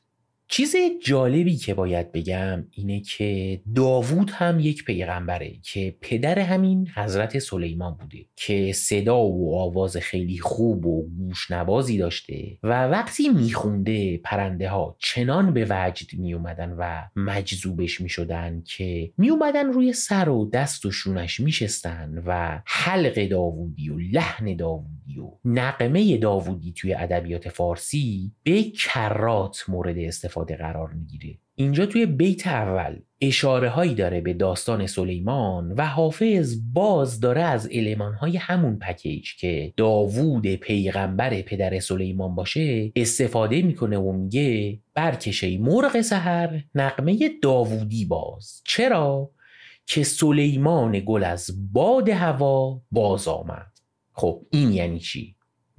چیز 0.52 0.76
جالبی 1.04 1.56
که 1.56 1.74
باید 1.74 2.12
بگم 2.12 2.66
اینه 2.70 3.00
که 3.00 3.60
داوود 3.74 4.30
هم 4.30 4.60
یک 4.60 4.84
پیغمبره 4.84 5.52
که 5.62 5.96
پدر 6.00 6.38
همین 6.38 6.88
حضرت 6.88 7.38
سلیمان 7.38 7.94
بوده 7.94 8.18
که 8.36 8.72
صدا 8.72 9.22
و 9.22 9.58
آواز 9.58 9.96
خیلی 9.96 10.38
خوب 10.38 10.86
و 10.86 11.08
گوشنوازی 11.18 11.98
داشته 11.98 12.58
و 12.62 12.86
وقتی 12.88 13.28
میخونده 13.28 14.16
پرنده 14.16 14.68
ها 14.68 14.96
چنان 14.98 15.54
به 15.54 15.66
وجد 15.70 16.18
میومدن 16.18 16.76
و 16.78 17.02
مجذوبش 17.16 18.00
می‌شدن 18.00 18.62
که 18.66 19.12
میومدن 19.18 19.72
روی 19.72 19.92
سر 19.92 20.28
و 20.28 20.50
دست 20.52 20.86
و 20.86 20.90
شونش 20.90 21.40
میشستن 21.40 22.22
و 22.26 22.62
حلق 22.66 23.28
داوودی 23.28 23.90
و 23.90 23.98
لحن 23.98 24.56
داوودی 24.56 25.18
و 25.18 25.30
نقمه 25.44 26.16
داوودی 26.16 26.72
توی 26.72 26.94
ادبیات 26.94 27.48
فارسی 27.48 28.32
به 28.42 28.62
کرات 28.62 29.64
مورد 29.68 29.98
استفاده 29.98 30.39
قرار 30.46 30.92
می‌گیره 30.92 31.38
اینجا 31.54 31.86
توی 31.86 32.06
بیت 32.06 32.46
اول 32.46 32.96
اشاره 33.20 33.68
هایی 33.68 33.94
داره 33.94 34.20
به 34.20 34.32
داستان 34.32 34.86
سلیمان 34.86 35.72
و 35.72 35.86
حافظ 35.86 36.56
باز 36.72 37.20
داره 37.20 37.42
از 37.42 37.66
علمان 37.66 38.14
های 38.14 38.36
همون 38.36 38.78
پکیج 38.78 39.34
که 39.36 39.72
داوود 39.76 40.46
پیغمبر 40.46 41.42
پدر 41.42 41.80
سلیمان 41.80 42.34
باشه 42.34 42.92
استفاده 42.96 43.62
می‌کنه 43.62 43.98
و 43.98 44.12
میگه 44.12 44.78
برکشه 44.94 45.58
مرغ 45.58 46.00
سحر 46.00 46.64
نقمه 46.74 47.30
داوودی 47.42 48.04
باز 48.04 48.62
چرا؟ 48.64 49.30
که 49.86 50.02
سلیمان 50.02 51.02
گل 51.06 51.24
از 51.24 51.72
باد 51.72 52.08
هوا 52.08 52.80
باز 52.90 53.28
آمد 53.28 53.72
خب 54.12 54.42
این 54.50 54.72
یعنی 54.72 54.98
چی؟ 54.98 55.36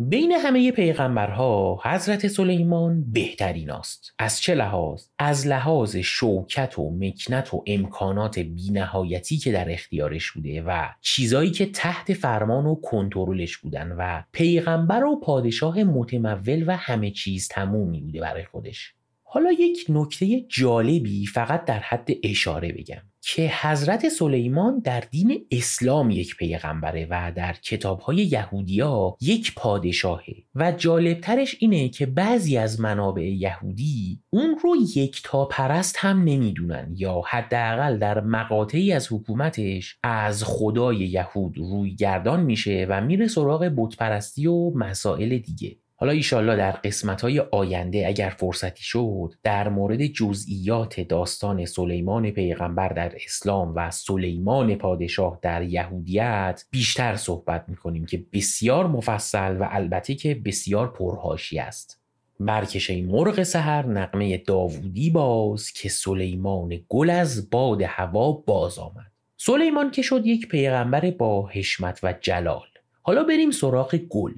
بین 0.09 0.31
همه 0.31 0.71
پیغمبرها 0.71 1.81
حضرت 1.83 2.27
سلیمان 2.27 3.11
بهترین 3.11 3.71
است. 3.71 4.13
از 4.19 4.41
چه 4.41 4.55
لحاظ؟ 4.55 5.03
از 5.19 5.47
لحاظ 5.47 5.95
شوکت 5.95 6.79
و 6.79 6.97
مکنت 6.99 7.53
و 7.53 7.63
امکانات 7.67 8.39
بینهایتی 8.39 9.37
که 9.37 9.51
در 9.51 9.71
اختیارش 9.71 10.31
بوده 10.31 10.61
و 10.61 10.87
چیزایی 11.01 11.51
که 11.51 11.65
تحت 11.65 12.13
فرمان 12.13 12.65
و 12.65 12.75
کنترلش 12.75 13.57
بودن 13.57 13.91
و 13.91 14.23
پیغمبر 14.31 15.03
و 15.03 15.19
پادشاه 15.19 15.83
متمول 15.83 16.63
و 16.67 16.75
همه 16.75 17.11
چیز 17.11 17.47
تمومی 17.47 18.01
بوده 18.01 18.21
برای 18.21 18.45
خودش. 18.45 18.93
حالا 19.23 19.51
یک 19.51 19.85
نکته 19.89 20.41
جالبی 20.41 21.25
فقط 21.25 21.65
در 21.65 21.79
حد 21.79 22.09
اشاره 22.23 22.71
بگم. 22.71 23.01
که 23.23 23.51
حضرت 23.61 24.09
سلیمان 24.09 24.79
در 24.79 24.99
دین 24.99 25.45
اسلام 25.51 26.09
یک 26.09 26.35
پیغمبره 26.35 27.07
و 27.09 27.31
در 27.35 27.53
کتابهای 27.53 28.15
یهودیا 28.15 29.17
یک 29.21 29.55
پادشاهه 29.55 30.35
و 30.55 30.71
جالبترش 30.71 31.55
اینه 31.59 31.89
که 31.89 32.05
بعضی 32.05 32.57
از 32.57 32.79
منابع 32.79 33.23
یهودی 33.23 34.19
اون 34.29 34.57
رو 34.63 34.75
یک 34.95 35.21
تا 35.23 35.45
پرست 35.45 35.95
هم 35.99 36.23
نمی‌دونن 36.23 36.93
یا 36.95 37.21
حداقل 37.27 37.97
در 37.97 38.21
مقاطعی 38.21 38.93
از 38.93 39.13
حکومتش 39.13 39.97
از 40.03 40.43
خدای 40.43 40.97
یهود 40.97 41.57
روی 41.57 41.95
گردان 41.95 42.43
میشه 42.43 42.87
و 42.89 43.01
میره 43.01 43.27
سراغ 43.27 43.71
بتپرستی 43.77 44.47
و 44.47 44.71
مسائل 44.75 45.37
دیگه. 45.37 45.80
حالا 46.01 46.13
ایشالله 46.13 46.55
در 46.55 46.71
قسمت 46.71 47.21
های 47.21 47.39
آینده 47.39 48.07
اگر 48.07 48.29
فرصتی 48.29 48.83
شد 48.83 49.33
در 49.43 49.69
مورد 49.69 50.05
جزئیات 50.05 50.99
داستان 50.99 51.65
سلیمان 51.65 52.31
پیغمبر 52.31 52.87
در 52.87 53.15
اسلام 53.15 53.73
و 53.75 53.91
سلیمان 53.91 54.75
پادشاه 54.75 55.39
در 55.41 55.63
یهودیت 55.63 56.65
بیشتر 56.71 57.15
صحبت 57.15 57.65
می‌کنیم 57.67 58.05
که 58.05 58.25
بسیار 58.33 58.87
مفصل 58.87 59.57
و 59.59 59.67
البته 59.71 60.15
که 60.15 60.35
بسیار 60.35 60.91
پرهاشی 60.91 61.59
است. 61.59 62.01
برکشه 62.39 63.01
مرغ 63.01 63.43
سحر 63.43 63.85
نقمه 63.85 64.37
داوودی 64.37 65.09
باز 65.09 65.71
که 65.71 65.89
سلیمان 65.89 66.79
گل 66.89 67.09
از 67.09 67.49
باد 67.49 67.81
هوا 67.81 68.31
باز 68.31 68.79
آمد. 68.79 69.11
سلیمان 69.37 69.91
که 69.91 70.01
شد 70.01 70.25
یک 70.25 70.47
پیغمبر 70.47 71.11
با 71.11 71.47
حشمت 71.47 71.99
و 72.03 72.13
جلال. 72.21 72.67
حالا 73.01 73.23
بریم 73.23 73.51
سراغ 73.51 73.95
گل. 73.95 74.33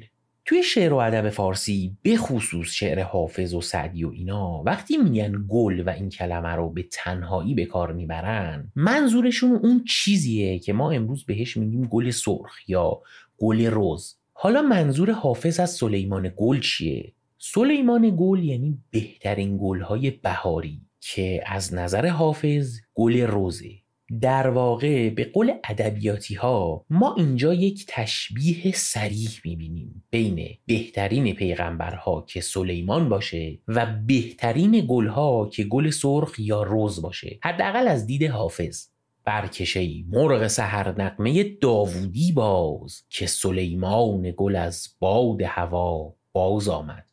توی 0.45 0.63
شعر 0.63 0.93
و 0.93 0.95
ادب 0.95 1.29
فارسی 1.29 1.97
به 2.01 2.17
خصوص 2.17 2.67
شعر 2.67 3.01
حافظ 3.03 3.53
و 3.53 3.61
سعدی 3.61 4.03
و 4.03 4.09
اینا 4.09 4.63
وقتی 4.65 4.97
میگن 4.97 5.45
گل 5.49 5.83
و 5.85 5.89
این 5.89 6.09
کلمه 6.09 6.49
رو 6.49 6.69
به 6.69 6.83
تنهایی 6.83 7.53
به 7.53 7.65
کار 7.65 7.93
می‌برن 7.93 8.71
منظورشون 8.75 9.51
اون 9.51 9.83
چیزیه 9.87 10.59
که 10.59 10.73
ما 10.73 10.91
امروز 10.91 11.25
بهش 11.25 11.57
میگیم 11.57 11.87
گل 11.87 12.09
سرخ 12.09 12.69
یا 12.69 13.01
گل 13.37 13.65
روز 13.65 14.17
حالا 14.33 14.61
منظور 14.61 15.11
حافظ 15.11 15.59
از 15.59 15.71
سلیمان 15.71 16.33
گل 16.37 16.59
چیه؟ 16.59 17.13
سلیمان 17.37 18.15
گل 18.19 18.43
یعنی 18.43 18.79
بهترین 18.91 19.57
گلهای 19.61 20.11
بهاری 20.11 20.81
که 20.99 21.43
از 21.45 21.73
نظر 21.73 22.07
حافظ 22.07 22.79
گل 22.93 23.21
روزه 23.21 23.82
در 24.21 24.49
واقع 24.49 25.09
به 25.09 25.25
قول 25.33 25.53
ادبیاتی 25.63 26.35
ها 26.35 26.85
ما 26.89 27.15
اینجا 27.17 27.53
یک 27.53 27.85
تشبیه 27.87 28.71
سریح 28.71 29.41
می‌بینیم 29.45 30.03
بین 30.09 30.47
بهترین 30.65 31.33
پیغمبرها 31.33 32.25
که 32.27 32.41
سلیمان 32.41 33.09
باشه 33.09 33.59
و 33.67 33.85
بهترین 34.07 34.85
گلها 34.87 35.49
که 35.49 35.63
گل 35.63 35.89
سرخ 35.89 36.39
یا 36.39 36.63
روز 36.63 37.01
باشه. 37.01 37.39
حداقل 37.43 37.87
از 37.87 38.05
دید 38.05 38.23
حافظ. 38.23 38.87
برکشه 39.25 40.03
مرغ 40.09 40.47
سحر 40.47 41.01
نقمه 41.01 41.43
داوودی 41.43 42.31
باز 42.31 43.03
که 43.09 43.27
سلیمان 43.27 44.33
گل 44.37 44.55
از 44.55 44.87
باد 44.99 45.41
هوا 45.41 46.15
باز 46.33 46.67
آمد. 46.67 47.12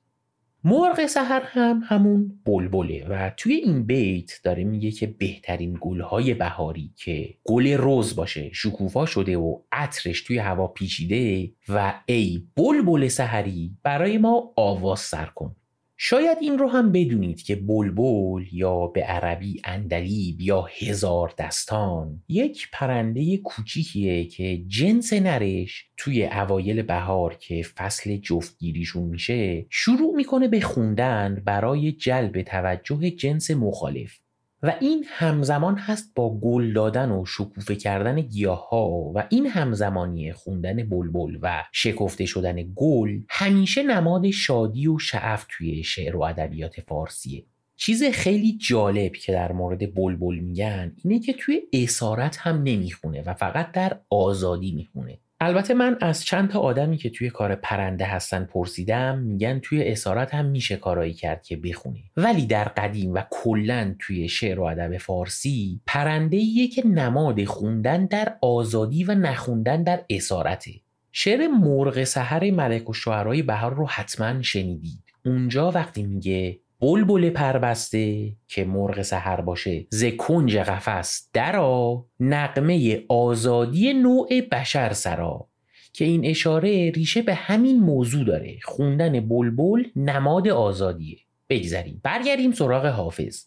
مرغ 0.65 1.07
سحر 1.07 1.43
هم 1.45 1.83
همون 1.85 2.41
بلبله 2.45 3.07
و 3.09 3.31
توی 3.37 3.55
این 3.55 3.87
بیت 3.87 4.33
داره 4.45 4.65
میگه 4.65 4.91
که 4.91 5.07
بهترین 5.07 5.79
گلهای 5.81 6.35
بهاری 6.35 6.91
که 6.97 7.35
گل 7.45 7.73
روز 7.73 8.17
باشه 8.17 8.51
شکوفا 8.53 9.07
شده 9.07 9.37
و 9.37 9.59
عطرش 9.73 10.23
توی 10.23 10.39
هوا 10.39 10.67
پیچیده 10.67 11.53
و 11.69 11.95
ای 12.07 12.43
بلبل 12.57 13.09
سحری 13.09 13.71
برای 13.83 14.19
ما 14.19 14.53
آواز 14.57 15.01
سر 15.01 15.27
کن. 15.27 15.57
شاید 16.03 16.39
این 16.41 16.59
رو 16.59 16.69
هم 16.69 16.93
بدونید 16.93 17.43
که 17.43 17.57
بلبل 17.57 18.45
یا 18.53 18.87
به 18.87 19.03
عربی 19.03 19.61
اندلیب 19.65 20.41
یا 20.41 20.67
هزار 20.79 21.35
دستان 21.39 22.23
یک 22.29 22.69
پرنده 22.73 23.37
کوچیکیه 23.37 24.25
که 24.25 24.65
جنس 24.67 25.13
نرش 25.13 25.85
توی 25.97 26.27
اوایل 26.27 26.83
بهار 26.83 27.35
که 27.35 27.63
فصل 27.63 28.17
جفتگیریشون 28.17 29.03
میشه 29.03 29.67
شروع 29.71 30.15
می‌کنه 30.17 30.49
به 30.49 30.61
خوندن 30.61 31.43
برای 31.45 31.93
جلب 31.93 32.43
توجه 32.43 33.11
جنس 33.11 33.51
مخالف. 33.51 34.19
و 34.63 34.77
این 34.81 35.05
همزمان 35.09 35.79
هست 35.79 36.13
با 36.15 36.39
گل 36.39 36.73
دادن 36.73 37.11
و 37.11 37.25
شکوفه 37.27 37.77
کردن 37.77 38.21
گیاه 38.21 38.69
ها 38.69 38.89
و 38.89 39.27
این 39.31 39.47
همزمانی 39.47 40.33
خوندن 40.33 40.89
بلبل 40.89 41.39
و 41.43 41.65
شکفته 41.73 42.27
شدن 42.27 42.57
گل 42.75 43.21
همیشه 43.29 43.83
نماد 43.83 44.31
شادی 44.31 44.87
و 44.87 44.99
شعف 44.99 45.47
توی 45.49 45.85
شعر 45.85 46.17
و 46.17 46.23
ادبیات 46.23 46.81
فارسیه. 46.81 47.45
چیز 47.77 48.05
خیلی 48.05 48.59
جالب 48.59 49.13
که 49.13 49.33
در 49.33 49.53
مورد 49.53 49.95
بلبل 49.95 50.39
میگن 50.39 50.97
اینه 51.05 51.19
که 51.21 51.33
توی 51.33 51.61
اسارت 51.73 52.37
هم 52.37 52.63
نمی‌خونه 52.63 53.23
و 53.23 53.35
فقط 53.35 53.73
در 53.73 54.01
آزادی 54.11 54.73
می‌خونه. 54.73 55.19
البته 55.43 55.75
من 55.75 55.97
از 56.01 56.25
چند 56.25 56.51
تا 56.51 56.61
آدمی 56.61 56.97
که 56.97 57.11
توی 57.11 57.31
کار 57.31 57.55
پرنده 57.55 58.05
هستن 58.05 58.45
پرسیدم 58.45 59.19
میگن 59.19 59.59
توی 59.59 59.89
اسارت 59.89 60.35
هم 60.35 60.45
میشه 60.45 60.77
کارایی 60.77 61.13
کرد 61.13 61.43
که 61.43 61.57
بخونی. 61.57 62.05
ولی 62.17 62.47
در 62.47 62.65
قدیم 62.65 63.15
و 63.15 63.23
کلا 63.31 63.95
توی 63.99 64.29
شعر 64.29 64.61
و 64.61 64.63
ادب 64.63 64.99
فارسی 64.99 65.81
پرنده 65.87 66.67
که 66.67 66.87
نماد 66.87 67.45
خوندن 67.45 68.07
در 68.07 68.37
آزادی 68.41 69.05
و 69.05 69.15
نخوندن 69.15 69.83
در 69.83 70.05
اسارته. 70.11 70.71
شعر 71.13 71.49
مرغ 71.49 72.05
سحر 72.05 72.51
ملک 72.51 72.91
و 72.91 72.93
شعرهای 72.93 73.43
بهار 73.43 73.75
رو 73.75 73.87
حتما 73.87 74.43
شنیدید. 74.43 75.03
اونجا 75.25 75.71
وقتی 75.71 76.03
میگه 76.03 76.59
بلبل 76.81 77.31
پربسته 77.31 78.33
که 78.49 78.65
مرغ 78.65 79.03
سحر 79.03 79.41
باشه. 79.41 79.87
ز 79.91 80.05
کنج 80.05 80.57
قفس 80.57 81.29
درا 81.33 82.07
نقمه 82.21 83.05
آزادی 83.09 83.93
نوع 83.93 84.29
بشر 84.53 84.93
سرا. 84.93 85.47
که 85.93 86.05
این 86.05 86.25
اشاره 86.25 86.91
ریشه 86.91 87.23
به 87.23 87.35
همین 87.35 87.81
موضوع 87.81 88.25
داره. 88.25 88.59
خوندن 88.63 89.29
بلبل 89.29 89.85
نماد 89.97 90.49
آزادیه. 90.49 91.19
بگذریم. 91.49 92.01
برگردیم 92.05 92.53
سراغ 92.53 92.87
حافظ. 92.87 93.45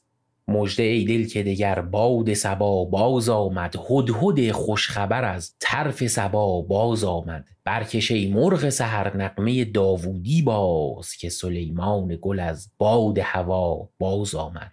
مجده 0.47 0.83
ای 0.83 1.05
دل 1.05 1.27
که 1.27 1.43
دگر 1.43 1.81
باد 1.81 2.33
سبا 2.33 2.85
باز 2.85 3.29
آمد 3.29 3.75
هدهد 3.91 4.51
خوشخبر 4.51 5.25
از 5.25 5.55
طرف 5.59 6.07
سبا 6.07 6.61
باز 6.61 7.03
آمد. 7.03 7.45
برکش 7.63 8.11
ای 8.11 8.33
مرغ 8.33 8.69
سهر 8.69 9.17
نقمه 9.17 9.65
داوودی 9.65 10.41
باز 10.41 11.13
که 11.13 11.29
سلیمان 11.29 12.17
گل 12.21 12.39
از 12.39 12.71
باد 12.77 13.19
هوا 13.19 13.89
باز 13.99 14.35
آمد. 14.35 14.71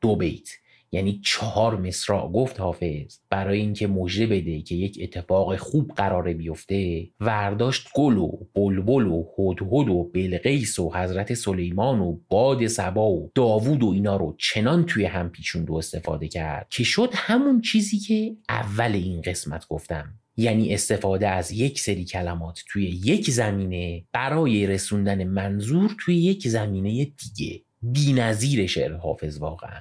دو 0.00 0.16
بیت. 0.16 0.48
یعنی 0.92 1.20
چهار 1.24 1.76
مصرع 1.76 2.28
گفت 2.28 2.60
حافظ 2.60 3.18
برای 3.30 3.60
اینکه 3.60 3.86
مژده 3.86 4.26
بده 4.26 4.62
که 4.62 4.74
یک 4.74 4.98
اتفاق 5.02 5.56
خوب 5.56 5.92
قراره 5.96 6.34
بیفته 6.34 7.08
ورداشت 7.20 7.88
گل 7.94 8.16
و 8.16 8.30
بلبل 8.54 9.06
و 9.06 9.24
هدهد 9.38 9.88
و 9.88 10.10
بلقیس 10.14 10.78
و 10.78 10.94
حضرت 10.94 11.34
سلیمان 11.34 12.00
و 12.00 12.18
باد 12.28 12.66
سبا 12.66 13.10
و 13.10 13.30
داوود 13.34 13.82
و 13.82 13.88
اینا 13.88 14.16
رو 14.16 14.36
چنان 14.38 14.86
توی 14.86 15.04
هم 15.04 15.28
پیچوند 15.28 15.70
و 15.70 15.74
استفاده 15.74 16.28
کرد 16.28 16.66
که 16.70 16.84
شد 16.84 17.10
همون 17.14 17.60
چیزی 17.60 17.98
که 17.98 18.36
اول 18.48 18.92
این 18.92 19.20
قسمت 19.20 19.68
گفتم. 19.68 20.14
یعنی 20.36 20.74
استفاده 20.74 21.28
از 21.28 21.52
یک 21.52 21.80
سری 21.80 22.04
کلمات 22.04 22.62
توی 22.68 22.84
یک 22.84 23.30
زمینه 23.30 24.04
برای 24.12 24.66
رسوندن 24.66 25.24
منظور 25.24 25.94
توی 25.98 26.16
یک 26.16 26.48
زمینه 26.48 27.04
دیگه. 27.04 27.62
بی 27.82 28.68
شعر 28.68 28.96
حافظ 28.96 29.38
واقعا. 29.38 29.80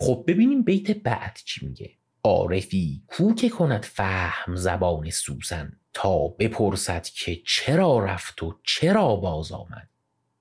خب 0.00 0.24
ببینیم 0.26 0.62
بیت 0.62 0.90
بعد 0.90 1.38
چی 1.44 1.66
میگه. 1.66 1.90
عارفی 2.24 3.02
کو 3.06 3.34
که 3.34 3.48
کند 3.48 3.84
فهم 3.84 4.56
زبان 4.56 5.10
سوسن 5.10 5.72
تا 5.92 6.28
بپرسد 6.28 7.06
که 7.06 7.36
چرا 7.46 8.04
رفت 8.04 8.42
و 8.42 8.54
چرا 8.64 9.16
باز 9.16 9.52
آمد. 9.52 9.88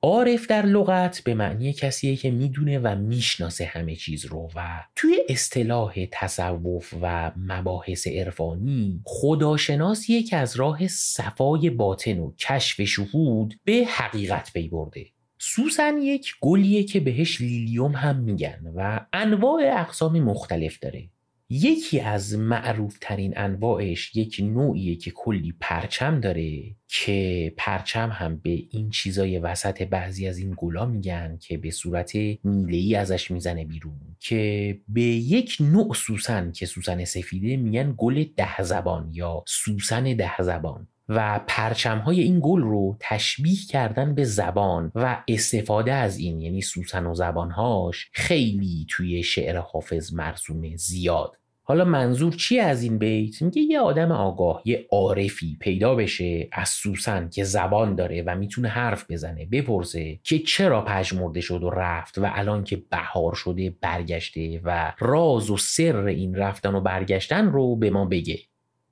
عارف 0.02 0.48
در 0.48 0.66
لغت 0.66 1.22
به 1.24 1.34
معنی 1.34 1.74
کسیه 1.74 2.16
که 2.16 2.32
می‌دونه 2.32 2.80
و 2.80 2.96
می‌شناسه 2.96 3.66
همه 3.66 3.96
چیز 3.96 4.26
رو 4.26 4.50
و 4.56 4.84
توی 4.96 5.26
اصطلاح 5.30 5.94
تصوف 6.12 6.94
و 7.02 7.32
مباحث 7.38 8.08
عرفانی 8.08 9.02
خداشناس 9.06 10.10
یک 10.10 10.34
از 10.34 10.56
راه 10.56 10.88
صفای 10.88 11.70
باطن 11.70 12.20
و 12.20 12.32
کشف 12.36 12.84
شهود 12.84 13.54
به 13.64 13.86
حقیقت 13.90 14.54
پی 14.54 14.68
برده. 14.68 15.06
سوسن 15.42 15.98
یک 15.98 16.34
گلیه 16.42 16.84
که 16.84 17.00
بهش 17.00 17.42
لیلیوم 17.42 17.92
هم 17.92 18.16
میگن 18.16 18.72
و 18.76 19.06
انواع 19.14 19.62
اقسام 19.82 20.20
مختلف 20.20 20.80
داره. 20.80 21.10
یکی 21.50 22.00
از 22.00 22.36
معروف 22.36 22.98
ترین 23.02 23.34
انواعش 23.38 24.16
یک 24.16 24.40
نوعیه 24.44 24.96
که 24.96 25.12
کلی 25.12 25.54
پرچم 25.60 26.20
داره 26.20 26.76
که 26.88 27.54
پرچم 27.58 28.10
هم 28.10 28.38
به 28.38 28.64
این 28.72 28.90
چیزای 28.90 29.40
وسط 29.40 29.82
بعضی 29.82 30.28
از 30.28 30.38
این 30.38 30.54
گلا 30.58 30.86
میگن 30.86 31.38
که 31.42 31.58
به 31.58 31.72
صورت 31.72 32.16
میلهی 32.44 32.96
ازش 32.96 33.32
می‌زنه 33.32 33.66
بیرون 33.66 34.00
که 34.20 34.78
به 34.88 35.02
یک 35.02 35.58
نوع 35.60 35.94
سوسن 35.94 36.52
که 36.52 36.66
سوسن 36.66 37.06
سفیده 37.06 37.58
میگن 37.58 37.94
گل 37.98 38.26
ده 38.38 38.62
زبان 38.64 39.10
یا 39.14 39.44
سوسن 39.48 40.04
ده 40.04 40.42
زبان. 40.42 40.88
و 41.10 41.40
پرچم 41.48 41.98
های 41.98 42.22
این 42.22 42.40
گل 42.44 42.62
رو 42.62 42.98
تشبیه 43.00 43.58
کردن 43.70 44.16
به 44.16 44.24
زبان 44.24 44.92
و 44.96 45.24
استفاده 45.28 45.94
از 45.94 46.18
این 46.18 46.42
یعنی 46.42 46.62
سوسن 46.62 47.06
و 47.06 47.14
زبانهاش 47.14 48.10
خیلی 48.14 48.86
توی 48.90 49.24
شعر 49.24 49.58
حافظ 49.58 50.14
مرسومه 50.14 50.76
زیاد. 50.76 51.36
حالا 51.64 51.86
منظور 51.86 52.34
چی 52.34 52.60
از 52.60 52.84
این 52.84 52.98
بیت؟ 52.98 53.42
میگه 53.42 53.62
یه 53.62 53.80
آدم 53.80 54.12
آگاه 54.12 54.62
یه 54.66 54.88
عارفی 54.92 55.58
پیدا 55.60 55.96
بشه 55.96 56.48
از 56.52 56.70
سوسن 56.70 57.30
که 57.30 57.44
زبان 57.44 57.96
داره 57.96 58.24
و 58.24 58.36
می‌تونه 58.36 58.70
حرف 58.70 59.12
بزنه 59.12 59.46
بپرسه 59.46 60.20
که 60.24 60.40
چرا 60.40 60.82
پژمرده 60.82 61.42
شد 61.42 61.64
و 61.64 61.70
رفت 61.70 62.18
و 62.18 62.30
الان 62.34 62.64
که 62.64 62.84
بهار 62.90 63.36
شده 63.36 63.70
برگشته 63.82 64.62
و 64.64 64.94
راز 65.00 65.50
و 65.50 65.58
سر 65.58 65.98
این 66.06 66.36
رفتن 66.36 66.76
و 66.76 66.82
برگشتن 66.82 67.46
رو 67.46 67.76
به 67.76 67.90
ما 67.90 68.06
بگه. 68.06 68.40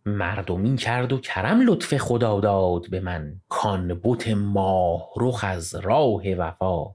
مردمی 0.07 0.75
کرد 0.75 1.13
و 1.13 1.17
کرم 1.17 1.61
لطف 1.61 1.97
خدا 1.97 2.39
داد 2.39 2.89
به 2.89 2.99
من. 2.99 3.41
کان 3.49 3.93
بوت 3.93 4.27
ماه 4.27 5.09
رخ 5.17 5.43
از 5.43 5.75
راه 5.75 6.33
وفا 6.33 6.85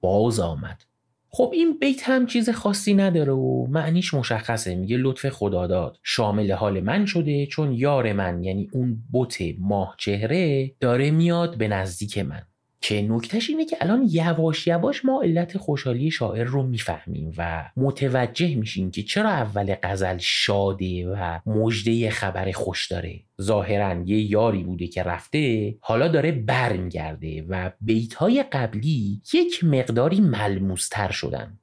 باز 0.00 0.40
آمد. 0.40 0.82
خب 1.28 1.50
این 1.52 1.78
بیت 1.78 2.08
هم 2.08 2.26
چیز 2.26 2.50
خاصی 2.50 2.94
نداره 2.94 3.32
و 3.32 3.66
معنیش 3.66 4.14
مشخصه. 4.14 4.74
میگه 4.74 4.96
لطف 4.96 5.28
خدا 5.28 5.66
داد. 5.66 5.98
شامل 6.02 6.52
حال 6.52 6.80
من 6.80 7.06
شده 7.06 7.46
چون 7.46 7.72
یار 7.72 8.12
من 8.12 8.44
یعنی 8.44 8.68
اون 8.72 9.02
بوت 9.12 9.38
ماه 9.58 9.94
چهره 9.98 10.72
داره 10.80 11.10
میاد 11.10 11.58
به 11.58 11.68
نزدیک 11.68 12.18
من. 12.18 12.42
که 12.82 13.02
نکتهش 13.02 13.50
اینه 13.50 13.64
که 13.64 13.76
الان 13.80 14.08
یواش 14.10 14.66
یواش 14.66 15.04
ما 15.04 15.22
علت 15.22 15.58
خوشحالی 15.58 16.10
شاعر 16.10 16.44
رو 16.44 16.62
می‌فهمیم 16.62 17.32
و 17.38 17.70
متوجه 17.76 18.54
میشیم 18.54 18.90
که 18.90 19.02
چرا 19.02 19.30
اول 19.30 19.74
غزل 19.82 20.18
شاده 20.18 21.08
و 21.08 21.38
مجده 21.46 22.10
خبر 22.10 22.52
خوش 22.52 22.88
داره. 22.88 23.20
ظاهرا 23.42 24.02
یه 24.06 24.30
یاری 24.30 24.62
بوده 24.62 24.86
که 24.86 25.02
رفته 25.02 25.74
حالا 25.80 26.08
داره 26.08 26.32
برمیگرده 26.32 27.42
و 27.48 27.70
بیتهای 27.80 28.44
قبلی 28.52 29.22
یک 29.32 29.64
مقداری 29.64 30.20
ملموستر 30.20 31.10
شدن. 31.10 31.58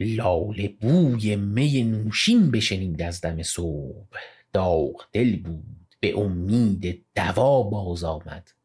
لاله 0.00 0.68
بوی 0.80 1.36
می 1.36 1.82
نوشین 1.82 2.50
بشنید 2.50 3.02
از 3.02 3.20
دم 3.20 3.42
صبح. 3.42 4.18
داغ 4.52 5.04
دل 5.12 5.36
بود 5.36 5.96
به 6.00 6.18
امید 6.18 7.04
دوا 7.16 7.62
باز 7.62 8.04
آمد. 8.04 8.57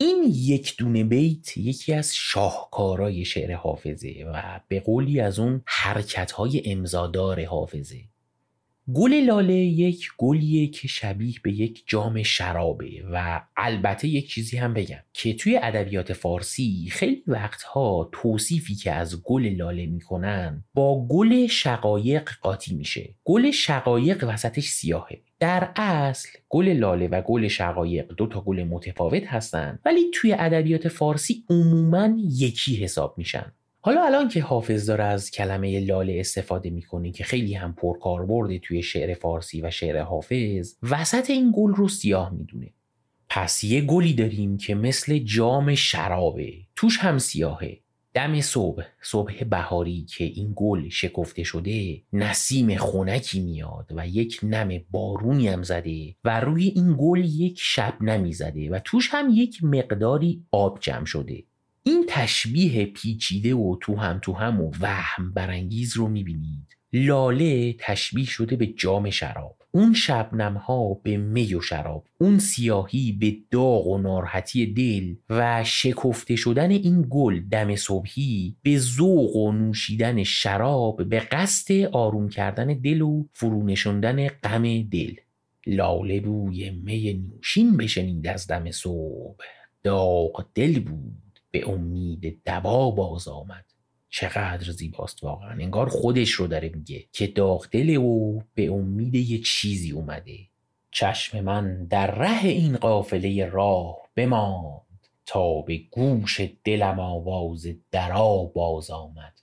این 0.00 0.24
یک 0.26 0.76
دونه 0.76 1.04
بیت 1.04 1.56
یکی 1.56 1.92
از 1.92 2.14
شاهکارای 2.14 3.24
شعر 3.24 3.54
حافظه 3.54 4.24
و 4.34 4.60
به 4.68 4.80
قولی 4.80 5.20
از 5.20 5.38
اون 5.38 5.62
حرکتهای 5.66 6.62
امزادار 6.64 7.44
حافظه. 7.44 8.00
گل 8.94 9.14
لاله 9.14 9.54
یک 9.54 10.08
گلیه 10.18 10.66
که 10.66 10.88
شبیه 10.88 11.34
به 11.42 11.52
یک 11.52 11.84
جام 11.86 12.22
شرابه 12.22 13.04
و 13.12 13.40
البته 13.56 14.08
یک 14.08 14.30
چیزی 14.30 14.56
هم 14.56 14.74
بگم 14.74 14.98
که 15.12 15.34
توی 15.34 15.60
ادبیات 15.62 16.12
فارسی 16.12 16.88
خیلی 16.90 17.22
وقتها 17.26 18.10
توصیفی 18.12 18.74
که 18.74 18.92
از 18.92 19.22
گل 19.22 19.48
لاله 19.48 19.86
می‌کنن 19.86 20.64
با 20.74 21.06
گل 21.06 21.46
شقایق 21.46 22.30
قاطی 22.42 22.74
میشه. 22.74 23.14
گل 23.24 23.50
شقایق 23.50 24.24
وسطش 24.28 24.68
سیاهه. 24.68 25.22
در 25.40 25.70
اصل 25.76 26.28
گل 26.48 26.68
لاله 26.68 27.08
و 27.08 27.22
گل 27.22 27.48
شقایق 27.48 28.12
دو 28.12 28.26
تا 28.26 28.40
گل 28.40 28.64
متفاوت 28.64 29.26
هستن 29.26 29.78
ولی 29.84 30.10
توی 30.14 30.32
ادبیات 30.32 30.88
فارسی 30.88 31.44
عموما 31.50 32.10
یکی 32.18 32.76
حساب 32.76 33.14
میشن. 33.18 33.52
حالا 33.80 34.04
الان 34.04 34.28
که 34.28 34.42
حافظ 34.42 34.86
داره 34.86 35.04
از 35.04 35.30
کلمه 35.30 35.80
لاله 35.80 36.16
استفاده 36.20 36.70
می‌کنه 36.70 37.10
که 37.10 37.24
خیلی 37.24 37.54
هم 37.54 37.74
پرکاربرده 37.74 38.58
توی 38.58 38.82
شعر 38.82 39.14
فارسی 39.14 39.60
و 39.62 39.70
شعر 39.70 40.00
حافظ 40.00 40.74
وسط 40.82 41.30
این 41.30 41.52
گل 41.56 41.74
رو 41.74 41.88
سیاه 41.88 42.34
می‌دونه. 42.34 42.70
پس 43.28 43.64
یه 43.64 43.80
گلی 43.80 44.14
داریم 44.14 44.56
که 44.56 44.74
مثل 44.74 45.18
جام 45.18 45.74
شرابه. 45.74 46.52
توش 46.76 46.98
هم 46.98 47.18
سیاهه. 47.18 47.80
دم 48.14 48.40
صبح 48.40 48.84
صبح 49.02 49.44
بهاری 49.44 50.04
که 50.04 50.24
این 50.24 50.52
گل 50.56 50.88
شکفته 50.88 51.42
شده 51.42 52.02
نسیم 52.12 52.76
خونکی 52.76 53.40
میاد 53.40 53.92
و 53.96 54.08
یک 54.08 54.40
نم 54.42 54.80
بارونی 54.90 55.48
هم 55.48 55.62
زده 55.62 56.14
و 56.24 56.40
روی 56.40 56.64
این 56.64 56.96
گل 56.98 57.24
یک 57.24 57.58
شب 57.60 58.02
نمی 58.02 58.32
زده 58.32 58.70
و 58.70 58.78
توش 58.84 59.08
هم 59.12 59.30
یک 59.32 59.64
مقداری 59.64 60.44
آب 60.50 60.78
جمع 60.80 61.04
شده. 61.04 61.44
این 61.82 62.04
تشبیه 62.08 62.86
پیچیده 62.86 63.54
و 63.54 63.76
تو 63.80 63.96
هم 63.96 64.18
تو 64.22 64.32
هم 64.32 64.60
و 64.60 64.70
وهم 64.80 65.32
برانگیز 65.32 65.96
رو 65.96 66.08
می‌بینید. 66.08 66.76
لاله 66.92 67.72
تشبیه 67.78 68.26
شده 68.26 68.56
به 68.56 68.66
جام 68.66 69.10
شراب. 69.10 69.58
اون 69.70 69.94
شبنم 69.94 70.56
ها 70.56 70.94
به 70.94 71.16
می 71.16 71.54
و 71.54 71.60
شراب. 71.60 72.06
اون 72.18 72.38
سیاهی 72.38 73.12
به 73.12 73.36
داغ 73.50 73.86
و 73.86 73.98
ناراحتی 73.98 74.66
دل 74.66 75.14
و 75.30 75.64
شکفته 75.64 76.36
شدن 76.36 76.70
این 76.70 77.06
گل 77.10 77.40
دم 77.40 77.76
صبحی 77.76 78.56
به 78.62 78.78
ذوق 78.78 79.36
و 79.36 79.52
نوشیدن 79.52 80.22
شراب 80.22 81.08
به 81.08 81.20
قصد 81.20 81.74
آروم 81.92 82.28
کردن 82.28 82.66
دل 82.66 83.02
و 83.02 83.24
فرونشوندن 83.32 84.28
غم 84.28 84.82
دل. 84.82 85.14
لاله 85.66 86.20
بوی 86.20 86.70
می 86.70 87.12
نوشین 87.12 87.76
بشنید 87.76 88.26
از 88.26 88.46
دم 88.46 88.70
صبح. 88.70 89.44
داغ 89.82 90.46
دل 90.54 90.80
بود. 90.80 91.27
به 91.50 91.68
امید 91.68 92.42
دوا 92.44 92.90
باز 92.90 93.28
آمد. 93.28 93.64
چقدر 94.10 94.70
زیباست 94.70 95.24
واقعا. 95.24 95.50
انگار 95.50 95.88
خودش 95.88 96.30
رو 96.30 96.46
داره 96.46 96.68
میگه 96.68 97.04
که 97.12 97.26
داغ 97.26 97.66
او 97.98 98.42
به 98.54 98.70
امید 98.70 99.14
یه 99.14 99.38
چیزی 99.38 99.90
اومده. 99.90 100.38
چشم 100.90 101.40
من 101.40 101.84
در 101.84 102.10
ره 102.14 102.44
این 102.44 102.76
قافله 102.76 103.46
راه 103.46 103.96
بماند 104.14 104.82
تا 105.26 105.62
به 105.62 105.78
گوش 105.90 106.40
دلم 106.64 107.00
آواز 107.00 107.66
درا 107.90 108.44
باز 108.44 108.90
آمد. 108.90 109.40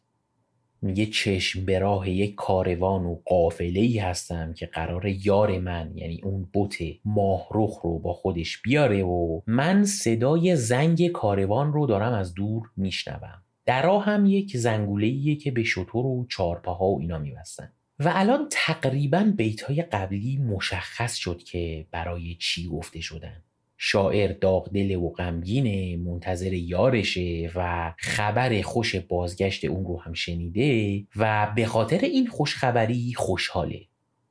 میگه 0.86 1.06
چشم 1.06 1.66
به 1.66 1.80
راه 1.80 2.10
یک 2.10 2.36
کاروان 2.36 3.06
و 3.06 3.16
قافله 3.26 3.80
ای 3.80 3.98
هستم 3.98 4.54
که 4.54 4.66
قرار 4.66 5.06
یار 5.06 5.60
من 5.60 5.92
یعنی 5.96 6.22
اون 6.24 6.50
بوت 6.54 6.78
ماهرخ 7.06 7.82
رو 7.82 8.00
با 8.00 8.14
خودش 8.14 8.62
بیاره 8.62 9.04
و 9.04 9.42
من 9.48 9.86
صدای 9.86 10.56
زنگ 10.56 11.08
کاروان 11.08 11.74
رو 11.74 11.88
دارم 11.88 12.14
از 12.14 12.34
دور 12.34 12.70
میشنوم. 12.78 13.44
در 13.66 13.86
هم 13.86 14.26
یک 14.26 14.58
زنگوله 14.58 15.36
که 15.36 15.52
به 15.52 15.64
شطور 15.64 16.06
و 16.06 16.26
چارپاها 16.30 16.86
و 16.86 17.00
اینا 17.00 17.20
میبستن. 17.20 17.72
و 18.00 18.12
الان 18.16 18.48
تقریبا 18.52 19.34
بیت 19.38 19.62
های 19.62 19.82
قبلی 19.82 20.38
مشخص 20.38 21.16
شد 21.16 21.44
که 21.44 21.88
برای 21.92 22.36
چی 22.40 22.68
گفته 22.68 23.02
شدن. 23.02 23.44
شاعر 23.78 24.32
داغدل 24.32 24.96
و 24.96 25.10
غمگینه 25.10 25.98
منتظر 25.98 26.54
یارشه 26.54 27.52
و 27.56 27.94
خبر 27.98 28.62
خوش 28.62 28.96
بازگشت 28.96 29.66
اون 29.66 29.86
رو 29.86 30.02
هم 30.02 30.14
شنیده 30.14 31.04
و 31.16 31.54
به 31.56 31.66
خاطر 31.66 32.00
این 32.00 32.28
خوشخبری 32.28 33.14
خوشحاله. 33.16 33.82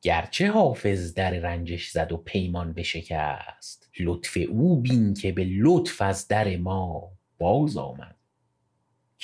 گرچه 0.03 0.51
حافظ 0.51 1.15
در 1.15 1.31
رنجش 1.31 1.89
زد 1.89 2.13
و 2.13 2.17
پیمان 2.17 2.73
بشکست 2.73 3.91
لطف 4.01 4.39
او 4.49 4.81
بین 4.81 5.15
که 5.15 5.33
به 5.33 5.45
لطف 5.45 6.03
از 6.03 6.29
در 6.29 6.57
ما 6.57 7.13
باز 7.39 7.77
آمد. 7.77 8.17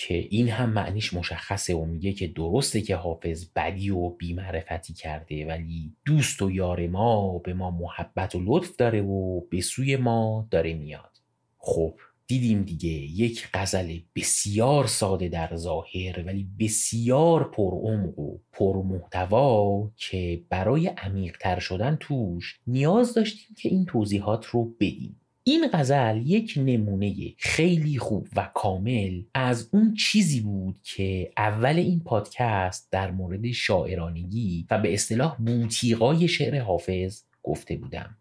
که 0.07 0.15
این 0.31 0.49
هم 0.49 0.71
معنیش 0.71 1.15
مشخصه 1.15 1.75
و 1.75 1.85
میگه 1.85 2.13
که 2.13 2.27
درسته 2.27 2.81
که 2.81 2.97
حافظ 2.97 3.47
بدی 3.57 3.91
و 3.91 4.09
بیمعرفتی 4.09 4.95
کرده 4.95 5.47
ولی 5.47 5.93
دوست 6.05 6.43
و 6.43 6.51
یار 6.51 6.87
ما 6.87 7.39
به 7.39 7.55
ما 7.55 7.71
محبت 7.71 8.35
و 8.35 8.41
لطف 8.45 8.77
داره 8.77 9.03
و 9.03 9.41
به 9.41 9.61
سوی 9.61 9.97
ما 9.97 10.49
داره 10.51 10.75
میاد. 10.75 11.11
خب 11.59 11.95
دیدیم 12.27 12.63
دیگه 12.63 12.91
یک 12.91 13.49
غزل 13.55 13.99
بسیار 14.17 14.87
ساده 14.87 15.29
در 15.29 15.57
ظاهر 15.57 16.23
ولی 16.27 16.49
بسیار 16.59 17.51
پرعمق 17.51 18.19
و 18.19 18.39
پرمحتوا 18.53 19.91
که 19.97 20.45
برای 20.49 20.87
عمیقتر 20.87 21.59
شدن 21.59 21.97
توش 22.01 22.61
نیاز 22.67 23.15
داشتیم 23.15 23.57
که 23.59 23.69
این 23.69 23.85
توضیحات 23.85 24.47
رو 24.47 24.65
بدیم. 24.81 25.20
این 25.51 25.69
غزل 25.73 26.23
یک 26.27 26.55
نمونه 26.57 27.15
خیلی 27.39 27.99
خوب 27.99 28.29
و 28.37 28.51
کامل 28.55 29.23
از 29.35 29.69
اون 29.73 29.95
چیزی 29.95 30.41
بود 30.41 30.77
که 30.83 31.33
اول 31.37 31.77
این 31.77 32.01
پادکست 32.01 32.89
در 32.91 33.11
مورد 33.11 33.51
شاعرانگی 33.51 34.67
و 34.71 34.79
به 34.79 34.95
اصطلاح 34.95 35.37
بوتیقای 35.37 36.29
شعر 36.29 36.61
حافظ 36.61 37.23
گفته 37.43 37.77
بودم. 37.77 38.20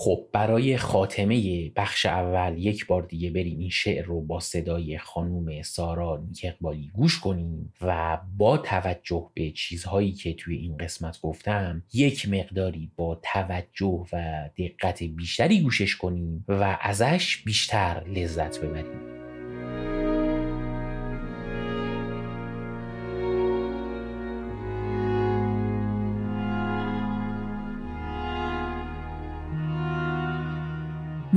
خب 0.00 0.26
برای 0.32 0.76
خاتمه 0.76 1.70
بخش 1.76 2.06
اول 2.06 2.58
یک 2.58 2.86
بار 2.86 3.02
دیگه 3.02 3.30
بریم 3.30 3.58
این 3.58 3.70
شعر 3.70 4.04
رو 4.04 4.20
با 4.20 4.40
صدای 4.40 4.98
خانوم 4.98 5.62
سارا 5.62 6.22
نیک 6.28 6.40
اقبالی 6.44 6.90
گوش 6.94 7.20
کنیم 7.20 7.72
و 7.82 8.18
با 8.36 8.58
توجه 8.58 9.30
به 9.34 9.50
چیزهایی 9.50 10.12
که 10.12 10.34
توی 10.34 10.56
این 10.56 10.76
قسمت 10.76 11.20
گفتم 11.20 11.82
یک 11.92 12.28
مقداری 12.28 12.90
با 12.96 13.20
توجه 13.22 14.06
و 14.12 14.48
دقت 14.58 15.02
بیشتری 15.02 15.60
گوشش 15.60 15.96
کنیم 15.96 16.44
و 16.48 16.78
ازش 16.80 17.42
بیشتر 17.44 18.04
لذت 18.06 18.58
ببریم. 18.58 19.17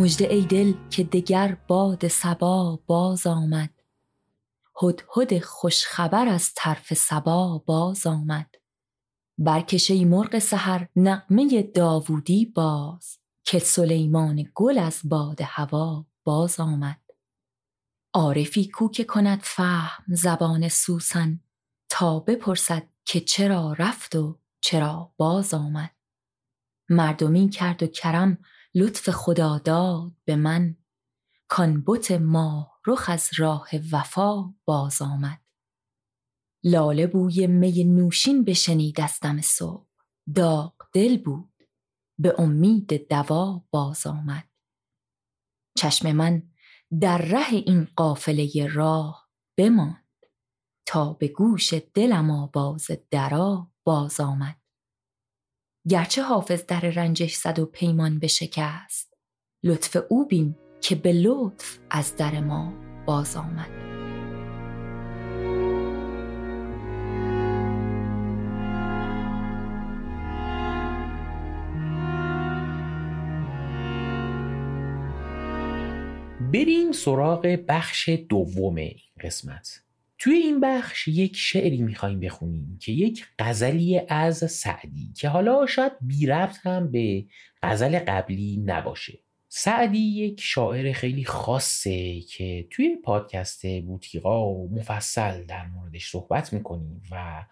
مژده 0.01 0.33
ای 0.33 0.41
دل 0.41 0.73
که 0.89 1.03
دگر 1.03 1.57
باد 1.67 2.07
صبا 2.07 2.79
باز 2.87 3.27
آمد. 3.27 3.69
هدهد 4.83 5.39
خوشخبر 5.39 6.27
از 6.27 6.51
طرف 6.55 6.93
صبا 6.93 7.57
باز 7.57 8.07
آمد. 8.07 8.55
برکش 9.37 9.91
ای 9.91 10.05
مرغ 10.05 10.39
سحر 10.39 10.87
نغمه 10.95 11.63
داوودی 11.63 12.45
باز. 12.45 13.19
که 13.43 13.59
سلیمان 13.59 14.45
گل 14.55 14.77
از 14.77 15.01
باد 15.03 15.41
هوا 15.41 16.05
باز 16.23 16.59
آمد. 16.59 17.01
عارفی 18.13 18.67
کو 18.67 18.89
که 18.89 19.03
کند 19.03 19.39
فهم 19.43 20.03
زبان 20.07 20.69
سوسن 20.69 21.39
تا 21.89 22.19
بپرسد 22.19 22.87
که 23.05 23.19
چرا 23.19 23.75
رفت 23.79 24.15
و 24.15 24.39
چرا 24.61 25.13
باز 25.17 25.53
آمد. 25.53 25.95
مردمی 26.89 27.49
کرد 27.49 27.83
و 27.83 27.87
کرم 27.87 28.37
لطف 28.75 29.09
خدا 29.09 29.57
داد 29.57 30.11
به 30.25 30.35
من. 30.35 30.77
کان 31.47 31.81
ماه 32.11 32.79
رخ 32.87 33.09
از 33.09 33.29
راه 33.37 33.69
وفا 33.91 34.53
باز 34.65 35.01
آمد. 35.01 35.41
لاله 36.63 37.07
بوی 37.07 37.47
می 37.47 37.83
نوشین 37.83 38.43
بشنید 38.43 39.01
از 39.01 39.19
دم 39.21 39.41
صبح. 39.41 39.87
داغ 40.35 40.73
دل 40.93 41.17
بود. 41.17 41.53
به 42.19 42.35
امید 42.37 43.07
دوا 43.09 43.65
باز 43.71 44.07
آمد. 44.07 44.49
چشم 45.77 46.11
من 46.11 46.51
در 46.99 47.17
ره 47.17 47.53
این 47.53 47.87
قافله 47.95 48.67
راه 48.73 49.29
بماند. 49.57 50.05
تا 50.85 51.13
به 51.13 51.27
گوش 51.27 51.73
دلم 51.73 52.31
آواز 52.31 52.87
درا 53.11 53.71
باز 53.83 54.19
آمد. 54.19 54.60
گرچه 55.89 56.23
حافظ 56.23 56.65
در 56.65 56.79
رنجش 56.79 57.35
زد 57.35 57.59
و 57.59 57.65
پیمان 57.65 58.19
بشکست 58.19 59.13
لطف 59.63 59.97
او 60.09 60.27
بین 60.27 60.55
که 60.81 60.95
به 60.95 61.13
لطف 61.13 61.77
از 61.89 62.15
در 62.15 62.39
ما 62.39 62.73
باز 63.05 63.35
آمد. 63.35 63.69
بریم 76.53 76.91
سراغ 76.91 77.57
بخش 77.67 78.09
دوم 78.29 78.75
این 78.75 78.99
قسمت. 79.23 79.83
توی 80.21 80.33
این 80.33 80.59
بخش 80.59 81.07
یک 81.07 81.35
شعری 81.35 81.81
می‌خوایم 81.81 82.19
بخونیم 82.19 82.77
که 82.81 82.91
یک 82.91 83.25
غزلی 83.39 84.01
از 84.07 84.51
سعدی 84.51 85.13
که 85.15 85.29
حالا 85.29 85.65
شاید 85.65 85.91
بی 86.01 86.25
ربط 86.25 86.57
هم 86.63 86.91
به 86.91 87.25
غزل 87.63 87.99
قبلی 87.99 88.57
نباشه. 88.65 89.19
سعدی 89.47 89.99
یک 89.99 90.41
شاعر 90.41 90.91
خیلی 90.91 91.25
خاصه 91.25 92.19
که 92.19 92.67
توی 92.69 92.95
پادکست 92.95 93.65
بوتیقا 93.65 94.67
مفصل 94.67 95.43
در 95.43 95.67
موردش 95.67 96.11
صحبت 96.11 96.53
می‌کنیم 96.53 97.01
و 97.11 97.45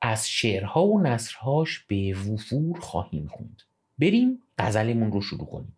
از 0.00 0.30
شعرها 0.30 0.86
و 0.86 1.02
نصرهاش 1.02 1.78
به 1.78 2.14
وفور 2.14 2.80
خواهیم 2.80 3.26
خوند. 3.26 3.62
بریم 3.98 4.42
غزلمون 4.58 5.12
رو 5.12 5.20
شروع 5.20 5.46
کنیم. 5.46 5.76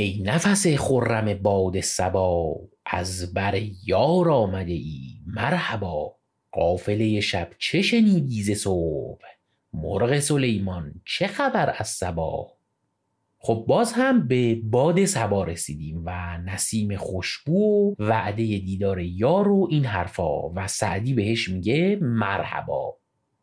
ای 0.00 0.22
نفس 0.22 0.66
خرم 0.66 1.34
باد 1.34 1.80
سبا 1.80 2.60
از 2.86 3.34
بر 3.34 3.60
یار 3.86 4.30
آمده 4.30 4.72
ای 4.72 5.00
مرحبا. 5.26 6.14
قافله 6.52 7.20
شب 7.20 7.50
چه 7.58 7.82
شنیدی 7.82 8.42
ز 8.42 8.50
صبح؟ 8.50 9.24
مرغ 9.72 10.18
سلیمان 10.18 10.94
چه 11.04 11.26
خبر 11.26 11.74
از 11.78 11.88
سبا 11.88 12.52
خب 13.38 13.64
باز 13.68 13.92
هم 13.92 14.28
به 14.28 14.54
باد 14.54 15.04
سبا 15.04 15.44
رسیدیم 15.44 16.02
و 16.04 16.38
نسیم 16.38 16.96
خوشبو 16.96 17.94
و 17.98 18.04
وعده 18.04 18.42
دیدار 18.42 19.00
یار 19.00 19.48
و 19.48 19.68
این 19.70 19.84
حرفا. 19.84 20.48
و 20.48 20.68
سعدی 20.68 21.14
بهش 21.14 21.48
میگه 21.48 21.98
مرحبا. 22.00 22.96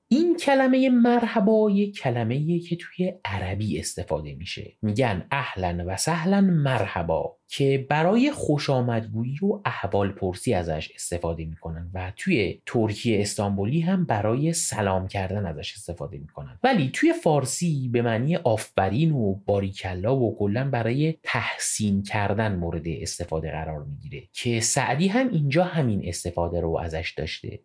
این 0.08 0.38
کلمه 0.38 0.90
مرحبا 0.90 1.72
یک 1.72 1.98
کلمه 1.98 2.60
که 2.60 2.76
توی 2.76 3.14
عربی 3.26 3.80
استفاده 3.80 4.36
میشه. 4.36 4.74
میگن 4.82 5.28
اهلا 5.32 5.84
و 5.88 5.98
سهلا 5.98 6.42
مرحبا 6.42 7.38
که 7.48 7.86
برای 7.90 8.32
خوش 8.32 8.70
آمدگویی 8.70 9.38
و 9.42 9.62
احوال 9.66 10.12
پرسی 10.12 10.54
ازش 10.54 10.92
استفاده 10.96 11.46
می‌کنن 11.46 11.92
و 11.94 12.12
توی 12.16 12.62
ترکیه 12.66 13.22
استانبولی 13.22 13.82
هم 13.82 14.06
برای 14.06 14.54
سلام 14.54 15.08
کردن 15.08 15.46
ازش 15.46 15.74
استفاده 15.74 16.18
می‌کنن. 16.18 16.60
ولی 16.64 16.90
توی 16.94 17.14
فارسی 17.14 17.90
به 17.90 18.02
معنی 18.02 18.36
آفرین 18.36 19.12
و 19.12 19.36
باریکلا 19.36 20.18
و 20.18 20.38
کلا 20.40 20.70
برای 20.70 21.16
تحسین 21.24 22.04
کردن 22.04 22.56
مورد 22.56 22.88
استفاده 22.88 23.52
قرار 23.52 23.84
می‌گیره 23.84 24.24
که 24.34 24.60
سعدی 24.60 25.08
هم 25.08 25.30
اینجا 25.30 25.64
همین 25.64 26.02
استفاده 26.04 26.62
رو 26.62 26.78
ازش 26.78 27.14
داشته. 27.18 27.60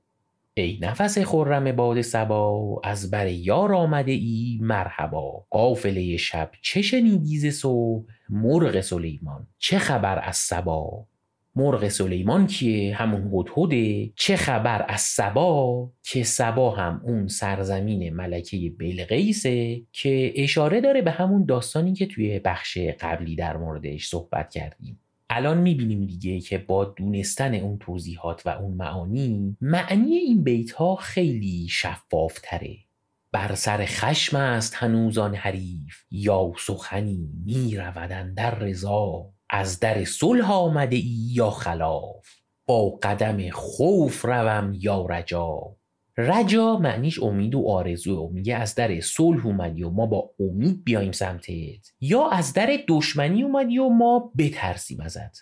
ای 0.60 0.78
نفس 0.82 1.18
خرم 1.18 1.72
باد 1.72 2.00
سبا 2.00 2.80
از 2.84 3.10
بر 3.10 3.26
یار 3.26 3.74
آمده 3.74 4.12
ای 4.12 4.58
مرحبا. 4.62 5.46
قافله 5.50 6.16
شب 6.16 6.50
چه 6.62 6.82
شنیدی 6.82 7.38
ز 7.38 7.60
صبح؟ 7.60 8.04
مرغ 8.28 8.80
سلیمان 8.80 9.46
چه 9.58 9.78
خبر 9.78 10.20
از 10.24 10.36
سبا 10.36 11.06
مرغ 11.56 11.88
سلیمان 11.88 12.46
کیه؟ 12.46 12.96
همون 12.96 13.32
هدهده 13.34 14.12
چه 14.16 14.36
خبر 14.36 14.84
از 14.88 15.00
سبا 15.00 15.90
که 16.02 16.22
سبا 16.22 16.70
هم 16.70 17.00
اون 17.04 17.28
سرزمین 17.28 18.14
ملکه 18.14 18.72
بلقیسه 18.78 19.82
که 19.92 20.32
اشاره 20.36 20.80
داره 20.80 21.02
به 21.02 21.10
همون 21.10 21.44
داستانی 21.44 21.92
که 21.92 22.06
توی 22.06 22.38
بخش 22.38 22.78
قبلی 22.78 23.36
در 23.36 23.56
موردش 23.56 24.08
صحبت 24.08 24.50
کردیم. 24.50 25.00
الان 25.32 25.58
می‌بینیم 25.58 26.06
دیگه 26.06 26.40
که 26.40 26.58
با 26.58 26.84
دونستن 26.84 27.54
اون 27.54 27.78
توضیحات 27.78 28.46
و 28.46 28.48
اون 28.48 28.74
معانی 28.74 29.56
معنی 29.60 30.14
این 30.14 30.44
بیت 30.44 30.72
ها 30.72 30.96
خیلی 30.96 31.68
شفافتره. 31.70 32.76
بر 33.32 33.54
سر 33.54 33.84
خشم 33.84 34.36
است 34.36 34.74
هنوزان 34.74 35.34
حریف. 35.34 35.96
یا 36.10 36.52
سخنی 36.58 37.30
می 37.44 37.78
در 38.36 38.54
رضا. 38.54 39.30
از 39.50 39.80
در 39.80 40.04
صلح 40.04 40.52
آمده 40.52 40.96
ای 40.96 41.28
یا 41.32 41.50
خلاف. 41.50 42.26
با 42.66 42.98
قدم 43.02 43.50
خوف 43.50 44.24
روم 44.24 44.72
یا 44.74 45.06
رجا. 45.06 45.76
رجا 46.26 46.76
معنیش 46.76 47.22
امید 47.22 47.54
و 47.54 47.68
آرزو 47.68 48.30
میگه 48.32 48.54
از 48.54 48.74
در 48.74 49.00
صلح 49.00 49.46
اومدی 49.46 49.82
و 49.82 49.90
ما 49.90 50.06
با 50.06 50.30
امید 50.40 50.84
بیایم 50.84 51.12
سمتت. 51.12 51.92
یا 52.00 52.28
از 52.28 52.52
در 52.52 52.78
دشمنی 52.88 53.42
اومدی 53.42 53.78
و 53.78 53.88
ما 53.88 54.32
بترسیم 54.38 55.00
ازت. 55.00 55.38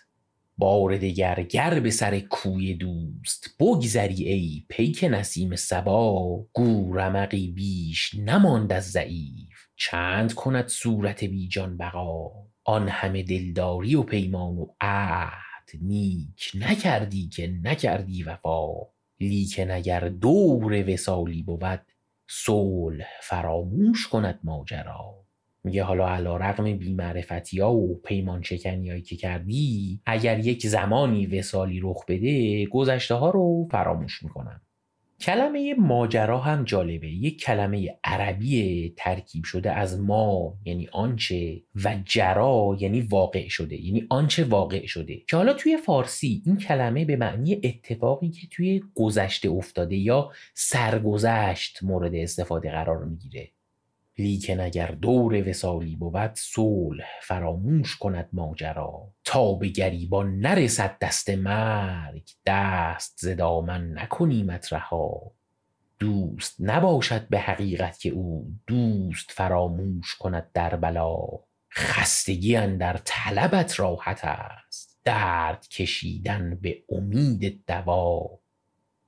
بار 0.57 0.97
دگر 0.97 1.43
گر 1.43 1.79
به 1.79 1.89
سر 1.89 2.19
کوی 2.19 2.73
دوست 2.73 3.55
بگذری 3.59 4.23
ای 4.23 4.65
پیک 4.69 5.05
نسیم 5.11 5.55
سبا 5.55 6.45
گو 6.53 6.93
رمقی 6.93 7.51
بیش 7.51 8.15
نماند 8.25 8.73
از 8.73 8.91
ضعیف. 8.91 9.57
چند 9.75 10.33
کند 10.33 10.67
صورت 10.67 11.23
بیجان 11.23 11.77
بقا. 11.77 12.31
آن 12.63 12.87
همه 12.87 13.23
دلداری 13.23 13.95
و 13.95 14.03
پیمان 14.03 14.57
و 14.57 14.67
عهد 14.81 15.69
نیک 15.81 16.51
نکردی 16.55 17.29
که 17.29 17.53
نکردی 17.63 18.23
وفا. 18.23 18.98
لیکن 19.19 19.71
اگر 19.71 19.99
دور 20.09 20.93
وسالی 20.93 21.43
بود 21.43 21.81
صلح 22.29 23.07
فراموش 23.21 24.07
کند 24.07 24.39
ماجرا. 24.43 25.15
میگه 25.63 25.83
حالا 25.83 26.09
علا 26.09 26.37
رقم 26.37 26.77
بیمعرفتی 26.77 27.59
ها 27.59 27.73
و 27.73 28.01
پیمان 28.03 28.41
شکنی 28.41 28.89
هایی 28.89 29.01
که 29.01 29.15
کردی 29.15 30.01
اگر 30.05 30.39
یک 30.39 30.67
زمانی 30.67 31.25
وسالی 31.27 31.79
رخ 31.83 32.05
بده 32.07 32.65
گذشته 32.65 33.15
ها 33.15 33.29
رو 33.29 33.67
فراموش 33.71 34.23
می‌کنم. 34.23 34.61
کلمه 35.21 35.73
ماجرا 35.73 36.39
هم 36.39 36.63
جالبه. 36.63 37.07
یک 37.07 37.41
کلمه 37.41 37.99
عربی 38.03 38.93
ترکیب 38.97 39.43
شده 39.43 39.71
از 39.71 39.99
ما 39.99 40.57
یعنی 40.65 40.87
آنچه 40.91 41.61
و 41.85 41.95
جرا 42.05 42.77
یعنی 42.79 43.01
واقع 43.01 43.47
شده 43.47 43.81
یعنی 43.81 44.07
آنچه 44.09 44.43
واقع 44.43 44.85
شده. 44.85 45.17
که 45.27 45.37
حالا 45.37 45.53
توی 45.53 45.77
فارسی 45.77 46.43
این 46.45 46.57
کلمه 46.57 47.05
به 47.05 47.15
معنی 47.15 47.61
اتفاقی 47.63 48.29
که 48.29 48.47
توی 48.51 48.81
گذشته 48.95 49.49
افتاده 49.49 49.95
یا 49.95 50.31
سرگذشت 50.53 51.83
مورد 51.83 52.15
استفاده 52.15 52.71
قرار 52.71 53.05
می‌گیره. 53.05 53.51
لیکن 54.19 54.59
اگر 54.59 54.87
دور 54.87 55.49
وسالی 55.49 55.95
بود 55.95 56.31
صلح 56.33 57.05
فراموش 57.21 57.97
کند 57.97 58.29
ماجرا. 58.33 59.13
تا 59.23 59.53
به 59.53 59.67
گریبان 59.67 60.39
نرسد 60.39 60.97
دست 61.01 61.29
مرگ 61.29 62.29
دست 62.45 63.17
زدامن 63.19 63.99
نکنیمت 63.99 64.73
رها 64.73 65.31
دوست 65.99 66.55
نباشد 66.59 67.27
به 67.27 67.39
حقیقت 67.39 67.99
که 67.99 68.09
او 68.09 68.55
دوست 68.67 69.31
فراموش 69.31 70.15
کند 70.15 70.51
در 70.53 70.75
بلا. 70.75 71.17
خستگی 71.73 72.77
در 72.77 72.99
طلبت 73.05 73.79
راحت 73.79 74.25
است. 74.25 74.99
درد 75.03 75.67
کشیدن 75.67 76.59
به 76.61 76.83
امید 76.89 77.63
دوا. 77.67 78.38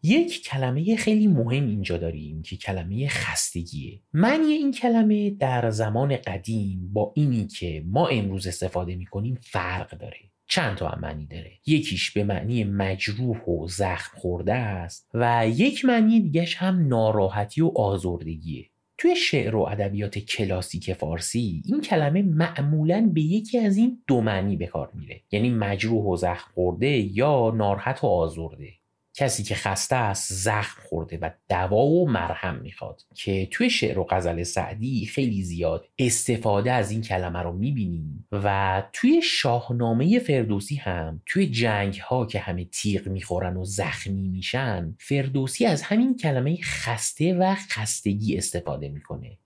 یک 0.03 0.43
کلمه 0.43 0.95
خیلی 0.95 1.27
مهم 1.27 1.67
اینجا 1.67 1.97
داریم 1.97 2.41
که 2.41 2.57
کلمه 2.57 3.07
خستگیه. 3.07 3.99
معنی 4.13 4.51
این 4.53 4.71
کلمه 4.71 5.29
در 5.29 5.69
زمان 5.69 6.15
قدیم 6.15 6.89
با 6.93 7.11
اینی 7.15 7.47
که 7.47 7.83
ما 7.85 8.07
امروز 8.07 8.47
استفاده 8.47 8.95
می‌کنیم 8.95 9.39
فرق 9.41 9.97
داره. 9.97 10.17
چند 10.47 10.77
تا 10.77 10.87
هم 10.87 11.01
معنی 11.01 11.25
داره. 11.25 11.51
یکیش 11.65 12.11
به 12.11 12.23
معنی 12.23 12.63
مجروح 12.63 13.37
و 13.37 13.67
زخم 13.67 14.17
خورده 14.17 14.53
است 14.53 15.09
و 15.13 15.47
یک 15.47 15.85
معنی 15.85 16.19
دیگهش 16.19 16.55
هم 16.55 16.87
ناراحتی 16.87 17.61
و 17.61 17.71
آزردگیه. 17.75 18.65
توی 18.97 19.15
شعر 19.15 19.55
و 19.55 19.59
ادبیات 19.61 20.19
کلاسیک 20.19 20.93
فارسی 20.93 21.63
این 21.65 21.81
کلمه 21.81 22.21
معمولا 22.21 23.11
به 23.13 23.21
یکی 23.21 23.59
از 23.59 23.77
این 23.77 24.03
دو 24.07 24.21
معنی 24.21 24.57
به 24.57 24.67
کار 24.67 24.91
میره. 24.93 25.21
یعنی 25.31 25.49
مجروح 25.49 26.05
و 26.05 26.15
زخم 26.15 26.51
خورده 26.53 26.87
یا 26.97 27.53
ناراحت 27.55 28.03
و 28.03 28.07
آزرده. 28.07 28.80
کسی 29.13 29.43
که 29.43 29.55
خسته 29.55 29.95
است 29.95 30.33
زخم 30.33 30.81
خورده 30.81 31.17
و 31.17 31.29
دوا 31.49 31.85
و 31.85 32.09
مرهم 32.09 32.55
می‌خواد. 32.55 33.01
که 33.15 33.47
توی 33.51 33.69
شعر 33.69 33.99
و 33.99 34.07
غزل 34.09 34.43
سعدی 34.43 35.05
خیلی 35.05 35.43
زیاد 35.43 35.87
استفاده 35.97 36.71
از 36.71 36.91
این 36.91 37.01
کلمه 37.01 37.39
رو 37.39 37.53
می‌بینیم 37.53 38.27
و 38.31 38.83
توی 38.93 39.21
شاهنامه 39.21 40.19
فردوسی 40.19 40.75
هم 40.75 41.21
توی 41.25 41.47
جنگ 41.47 41.95
ها 41.95 42.25
که 42.25 42.39
همه 42.39 42.65
تیغ 42.65 43.07
می‌خورن 43.07 43.57
و 43.57 43.65
زخمی 43.65 44.27
میشن 44.27 44.95
فردوسی 44.99 45.65
از 45.65 45.81
همین 45.81 46.17
کلمه 46.17 46.57
خسته 46.61 47.33
و 47.33 47.55
خستگی 47.55 48.37
استفاده 48.37 48.89
می‌کنه. 48.89 49.37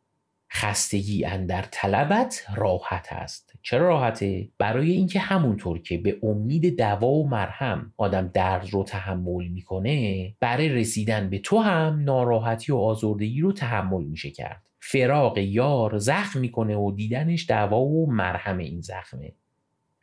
خستگی 0.53 1.25
اندر 1.25 1.65
طلبت 1.71 2.45
راحت 2.55 3.07
است. 3.11 3.44
چرا 3.67 3.87
راحته؟ 3.87 4.49
برای 4.57 4.91
اینکه 4.91 5.19
همونطور 5.19 5.81
که 5.81 5.97
به 5.97 6.19
امید 6.23 6.77
دوا 6.77 7.07
و 7.07 7.29
مرهم 7.29 7.93
آدم 7.97 8.27
درد 8.27 8.69
رو 8.69 8.83
تحمل 8.83 9.47
می‌کنه 9.47 10.33
برای 10.39 10.69
رسیدن 10.69 11.29
به 11.29 11.39
تو 11.39 11.59
هم 11.59 12.03
ناراحتی 12.03 12.71
و 12.71 12.77
آزردگی 12.77 13.41
رو 13.41 13.51
تحمل 13.51 14.03
میشه 14.03 14.31
کرد. 14.31 14.63
فراق 14.79 15.37
یار 15.37 15.97
زخم 15.97 16.39
می‌کنه 16.39 16.75
و 16.75 16.91
دیدنش 16.91 17.49
دوا 17.49 17.81
و 17.81 18.11
مرهم 18.11 18.57
این 18.57 18.81
زخمه. 18.81 19.33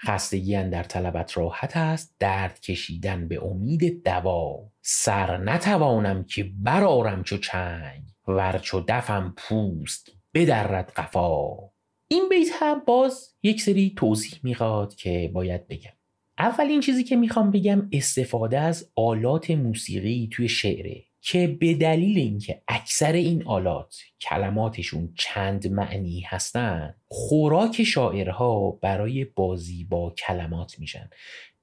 خستگی 0.07 0.65
در 0.65 0.83
طلبت 0.83 1.37
راحت 1.37 1.77
است 1.77 2.17
درد 2.19 2.61
کشیدن 2.61 3.29
به 3.29 3.45
امید 3.45 4.05
دوا. 4.05 4.59
سر 4.81 5.37
نتوانم 5.37 6.25
که 6.25 6.51
برارم 6.59 7.23
چو 7.23 7.37
چنگ 7.37 8.03
ورچو 8.29 8.85
دفم 8.89 9.35
پوست 9.37 10.11
بدرد 10.35 10.93
قفا. 10.97 11.72
این 12.13 12.29
بیت 12.29 12.49
هم 12.53 12.83
باز 12.87 13.35
یک 13.43 13.63
سری 13.63 13.93
توضیح 13.97 14.33
می‌خواد 14.43 14.95
که 14.95 15.31
باید 15.33 15.69
بگم. 15.69 15.93
اولین 16.39 16.81
چیزی 16.81 17.05
که 17.05 17.17
می‌خوام 17.17 17.51
بگم 17.51 17.89
استفاده 17.93 18.59
از 18.59 18.93
آلات 18.97 19.51
موسیقی 19.51 20.29
توی 20.33 20.49
شعره 20.49 21.05
که 21.21 21.47
به 21.47 21.75
دلیل 21.75 22.19
اینکه 22.19 22.63
اکثر 22.69 23.13
این 23.13 23.43
آلات 23.43 23.97
کلماتشون 24.21 25.15
چند 25.19 25.69
معنی 25.69 26.21
هستن 26.21 26.95
خوراک 27.09 27.83
شاعرها 27.83 28.71
برای 28.71 29.25
بازی 29.25 29.85
با 29.85 30.11
کلمات 30.11 30.79
میشن. 30.79 31.11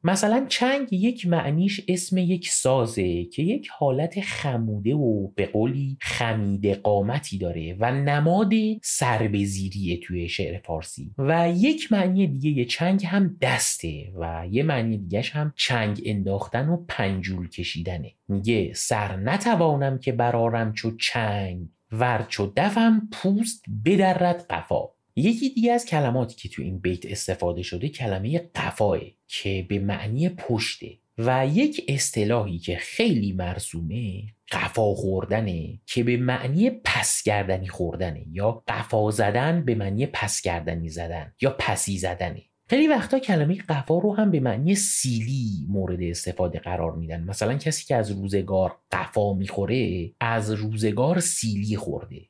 مثلا 0.04 0.46
چنگ 0.50 0.94
یک 0.94 1.28
معنیش 1.28 1.82
اسم 1.88 2.18
یک 2.18 2.50
سازه 2.50 3.24
که 3.26 3.44
یک 3.44 3.68
حالت 3.78 4.22
خموده 4.22 4.96
و 4.96 5.28
به 5.28 5.46
قولی 5.46 5.98
خمیده 6.02 6.76
قامتی 6.76 7.38
داره 7.38 7.76
و 7.80 7.92
نماد 7.92 8.52
سربزیریه 8.84 10.00
توی 10.00 10.30
شعر 10.30 10.60
فارسی. 10.60 11.12
و 11.18 11.54
یک 11.56 11.92
معنی 11.92 12.28
دیگه 12.28 12.66
چنگ 12.66 13.06
هم 13.06 13.38
دسته 13.42 14.12
و 14.16 14.48
یه 14.52 14.64
معنی 14.64 14.98
دیگهش 14.98 15.32
هم 15.32 15.54
چنگ 15.56 16.02
انداختن 16.06 16.70
و 16.70 16.86
پنجول 16.88 17.50
کشیدنه. 17.50 18.12
میگه 18.28 18.74
سر 18.74 19.16
نتوانم 19.16 19.98
که 19.98 20.12
برارم 20.12 20.74
چو 20.74 20.98
چنگ 20.98 21.68
ورچو 21.92 22.54
دفم 22.56 23.10
پوست 23.12 23.66
بدرد 23.86 24.46
قفا. 24.50 24.99
یکی 25.20 25.50
دیگه 25.50 25.72
از 25.72 25.86
کلماتی 25.86 26.36
که 26.36 26.50
تو 26.50 26.62
این 26.62 26.80
بیت 26.80 27.06
استفاده 27.06 27.62
شده 27.62 27.90
کلمه 27.90 28.40
قفاه 28.56 29.00
که 29.28 29.66
به 29.70 29.80
معنی 29.80 30.30
پشته 30.30 30.98
و 31.18 31.48
یک 31.54 31.86
اصطلاحی 31.88 32.60
که 32.60 32.76
خیلی 32.76 33.34
مرسومه 33.34 34.24
قفا 34.52 34.94
خوردنه 34.94 35.80
که 35.86 36.04
به 36.04 36.18
معنی 36.18 36.70
پس 36.70 37.24
گردنی 37.24 37.68
خوردنه 37.68 38.26
یا 38.32 38.64
قفا 38.68 39.12
زدن 39.12 39.66
به 39.66 39.76
معنی 39.76 40.06
پس 40.06 40.42
گردنی 40.42 40.90
زدن 40.90 41.34
یا 41.42 41.56
پسی 41.60 41.98
زدنه. 41.98 42.42
خیلی 42.70 42.88
وقتا 42.88 43.20
کلمه 43.20 43.56
قفا 43.56 44.00
رو 44.00 44.16
هم 44.16 44.32
به 44.32 44.40
معنی 44.40 44.76
سیلی 44.76 45.66
مورد 45.70 46.02
استفاده 46.02 46.60
قرار 46.60 46.96
میدن. 46.96 47.24
مثلا 47.24 47.58
کسی 47.58 47.86
که 47.86 47.96
از 47.96 48.12
روزگار 48.12 48.76
قفا 48.92 49.34
می‌خوره 49.34 50.12
از 50.20 50.52
روزگار 50.52 51.20
سیلی 51.20 51.78
خورده. 51.78 52.22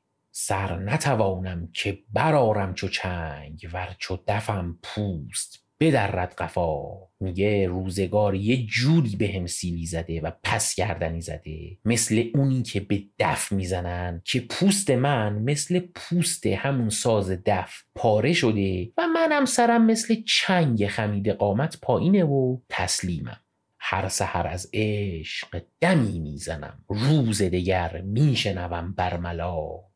سر 0.42 0.80
نتوانم 0.80 1.70
که 1.74 2.00
برارم 2.14 2.74
چو 2.74 2.88
چنگ 2.88 3.70
ور 3.74 3.96
چو 3.98 4.18
دفم 4.28 4.80
پوست 4.84 5.66
بدرد 5.80 6.34
قفا. 6.38 6.84
میگه 7.20 7.68
روزگار 7.68 8.36
یه 8.36 8.66
جوری 8.66 9.16
به 9.16 9.32
هم 9.36 9.46
سیلی 9.46 9.86
زده 9.86 10.22
و 10.22 10.32
پس 10.44 10.76
گردنی 10.76 11.22
زده. 11.22 11.78
مثل 11.86 12.24
اونی 12.36 12.64
که 12.64 12.80
به 12.80 13.04
دف 13.20 13.52
می‌زنن 13.52 14.22
که 14.26 14.40
پوست 14.40 14.90
من 14.92 15.34
مثل 15.34 15.80
پوست 15.96 16.46
همون 16.46 16.90
ساز 16.90 17.32
دف 17.46 17.84
پاره 17.96 18.34
شده 18.34 18.92
و 18.98 19.08
منم 19.08 19.46
سرم 19.46 19.86
مثل 19.86 20.16
چنگ 20.28 20.88
خمید 20.88 21.30
قامت 21.30 21.78
پایینه 21.82 22.24
و 22.24 22.58
تسلیمم. 22.70 23.40
هر 23.80 24.08
سحر 24.08 24.48
از 24.48 24.70
عشق 24.74 25.62
دمی 25.82 26.20
می‌زنم. 26.20 26.84
روز 26.90 27.42
دگر 27.42 28.02
میشنوم 28.02 28.94
برملا 28.94 29.89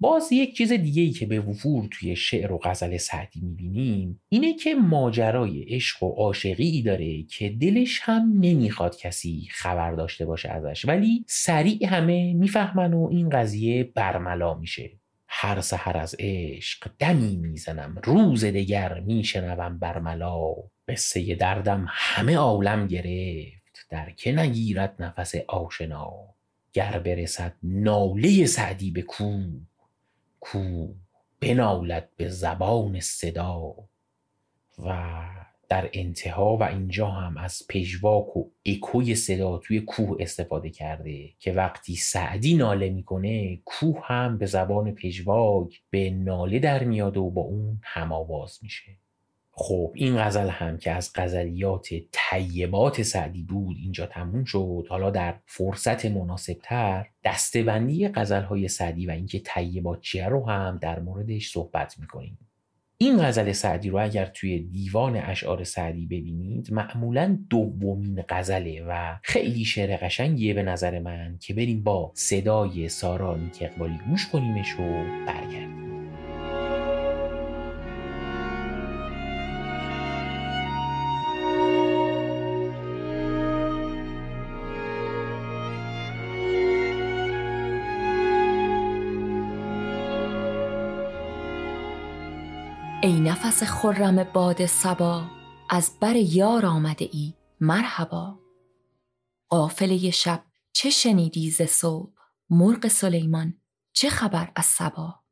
باز 0.00 0.32
یک 0.32 0.56
چیز 0.56 0.72
دیگه 0.72 1.02
ای 1.02 1.10
که 1.10 1.26
به 1.26 1.40
وفور 1.40 1.88
توی 1.90 2.16
شعر 2.16 2.52
و 2.52 2.58
غزل 2.58 2.96
سعدی 2.96 3.40
می‌بینیم 3.40 4.20
اینه 4.28 4.54
که 4.54 4.74
ماجرای 4.74 5.62
عشق 5.62 6.02
و 6.02 6.08
عاشقی 6.08 6.82
داره 6.82 7.22
که 7.22 7.48
دلش 7.48 8.00
هم 8.02 8.32
نمی‌خواد 8.40 8.96
کسی 8.96 9.48
خبر 9.50 9.92
داشته 9.92 10.26
باشه 10.26 10.48
ازش 10.48 10.84
ولی 10.84 11.24
سریع 11.28 11.86
همه 11.86 12.34
می‌فهمن 12.34 12.94
و 12.94 13.08
این 13.10 13.28
قضیه 13.28 13.84
برملا 13.84 14.54
میشه. 14.54 14.90
هر 15.28 15.60
سحر 15.60 15.96
از 15.96 16.16
عشق 16.18 16.90
دمی 16.98 17.36
می‌زنم 17.36 18.00
روز 18.04 18.44
دگر 18.44 19.00
میشنوم 19.00 19.78
برملا. 19.78 20.54
قصه 20.88 21.34
دردم 21.34 21.86
همه 21.88 22.36
عالم 22.36 22.86
گرفت 22.86 23.86
در 23.90 24.10
که 24.10 24.32
نگیرد 24.32 24.94
نفس 24.98 25.34
آشنا. 25.48 26.12
گر 26.72 26.98
برسد 26.98 27.54
ناله 27.62 28.46
سعدی 28.46 28.90
به 28.90 29.02
کو 29.02 29.42
کو 30.40 30.94
بنالد 31.40 32.08
به 32.16 32.28
زبان 32.28 33.00
صدا 33.00 33.74
و 34.78 35.20
در 35.68 35.90
انتها 35.92 36.56
و 36.56 36.62
اینجا 36.62 37.06
هم 37.06 37.36
از 37.36 37.62
پژواک 37.68 38.36
و 38.36 38.50
اکوی 38.66 39.14
صدا 39.14 39.58
توی 39.58 39.80
کوه 39.80 40.16
استفاده 40.20 40.70
کرده 40.70 41.28
که 41.38 41.52
وقتی 41.52 41.96
سعدی 41.96 42.56
ناله 42.56 42.90
می‌کنه 42.90 43.56
کوه 43.64 44.00
هم 44.04 44.38
به 44.38 44.46
زبان 44.46 44.94
پژواک 44.94 45.82
به 45.90 46.10
ناله 46.10 46.58
در 46.58 46.84
میاد 46.84 47.16
و 47.16 47.30
با 47.30 47.42
اون 47.42 47.80
هم 47.82 48.12
آواز 48.12 48.58
میشه. 48.62 48.96
خب 49.52 49.92
این 49.94 50.18
غزل 50.18 50.48
هم 50.48 50.78
که 50.78 50.90
از 50.90 51.10
غزلیات 51.14 51.88
طیبات 52.12 53.02
سعدی 53.02 53.42
بود 53.42 53.76
اینجا 53.82 54.06
تموم 54.06 54.44
شد. 54.44 54.86
حالا 54.88 55.10
در 55.10 55.34
فرصت 55.46 56.06
مناسبتر 56.06 57.06
دستبندی 57.24 58.08
غزل 58.08 58.42
های 58.42 58.68
سعدی 58.68 59.06
و 59.06 59.10
اینکه 59.10 59.38
طیبات 59.44 60.00
چیه 60.00 60.28
رو 60.28 60.48
هم 60.48 60.78
در 60.82 61.00
موردش 61.00 61.50
صحبت 61.50 61.98
می‌کنیم. 61.98 62.38
این 63.02 63.22
غزل 63.22 63.52
سعدی 63.52 63.90
رو 63.90 63.98
اگر 63.98 64.26
توی 64.26 64.58
دیوان 64.58 65.16
اشعار 65.16 65.64
سعدی 65.64 66.06
ببینید 66.06 66.72
معمولا 66.72 67.38
دومین 67.50 68.24
غزله 68.28 68.84
و 68.88 69.16
خیلی 69.22 69.64
شعر 69.64 69.96
قشنگیه 69.96 70.54
به 70.54 70.62
نظر 70.62 70.98
من 70.98 71.38
که 71.40 71.54
بریم 71.54 71.82
با 71.82 72.12
صدای 72.14 72.88
سارا 72.88 73.36
نیک 73.36 73.58
اقبالی 73.60 73.98
گوش 74.08 74.28
کنیمش 74.28 74.74
و 74.74 75.04
برگردیم. 75.26 75.89
ای 93.10 93.20
نفس 93.20 93.62
خرم 93.62 94.24
باد 94.24 94.66
صبا 94.66 95.30
از 95.70 95.98
بر 96.00 96.16
یار 96.16 96.66
آمده 96.66 97.08
ای 97.12 97.34
مرحبا. 97.60 98.38
قافله 99.48 100.10
شب 100.10 100.44
چه 100.72 100.90
شنیدی 100.90 101.50
ز 101.50 101.62
صبح؟ 101.62 102.12
مرغ 102.50 102.88
سلیمان 102.88 103.60
چه 103.92 104.10
خبر 104.10 104.52
از 104.56 104.64
صبا؟ 104.64 105.24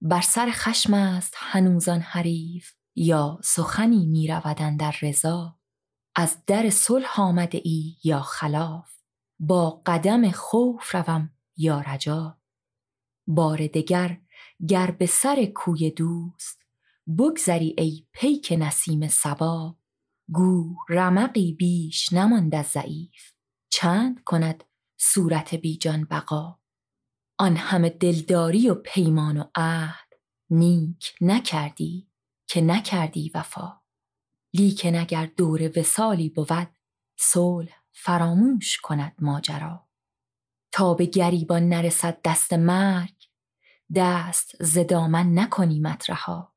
بر 0.00 0.20
سر 0.20 0.50
خشم 0.50 0.94
است 0.94 1.34
هنوزان 1.36 2.00
حریف 2.00 2.72
یا 2.96 3.38
سخنی 3.44 4.06
می 4.06 4.26
در 4.78 4.94
رضا؟ 5.02 5.58
از 6.14 6.44
در 6.46 6.70
صلح 6.70 7.20
آمده 7.20 7.60
ای 7.64 7.96
یا 8.04 8.20
خلاف؟ 8.20 8.90
با 9.40 9.82
قدم 9.86 10.30
خوف 10.30 10.94
روم 10.94 11.30
یا 11.56 11.80
رجا؟ 11.80 12.38
بار 13.26 13.66
دگر 13.66 14.20
گر 14.68 14.90
به 14.90 15.06
سر 15.06 15.44
کوی 15.44 15.90
دوست 15.90 16.63
بگذری 17.18 17.74
ای 17.78 18.06
پیک 18.12 18.54
نسیم 18.58 19.08
سبا 19.08 19.76
گو 20.32 20.74
رمقی 20.88 21.52
بیش 21.52 22.12
نماند 22.12 22.54
از 22.54 22.66
ضعیف. 22.66 23.32
چند 23.70 24.24
کند 24.24 24.64
صورت 25.00 25.54
بیجان 25.54 26.04
بقا. 26.04 26.58
آن 27.38 27.56
همه 27.56 27.90
دلداری 27.90 28.70
و 28.70 28.74
پیمان 28.74 29.36
و 29.36 29.44
عهد 29.54 30.12
نیک 30.50 31.14
نکردی 31.20 32.08
که 32.46 32.60
نکردی 32.60 33.30
وفا. 33.34 33.80
لیکن 34.54 34.94
اگر 34.94 35.26
دور 35.26 35.78
وسالی 35.78 36.28
بود 36.28 36.70
صلح 37.18 37.82
فراموش 37.92 38.80
کند 38.80 39.14
ماجرا. 39.18 39.88
تا 40.72 40.94
به 40.94 41.06
گریبان 41.06 41.68
نرسد 41.68 42.20
دست 42.24 42.52
مرگ 42.52 43.28
دست 43.94 44.62
زدامن 44.62 45.38
نکنی 45.38 45.80
مطرحا. 45.80 46.53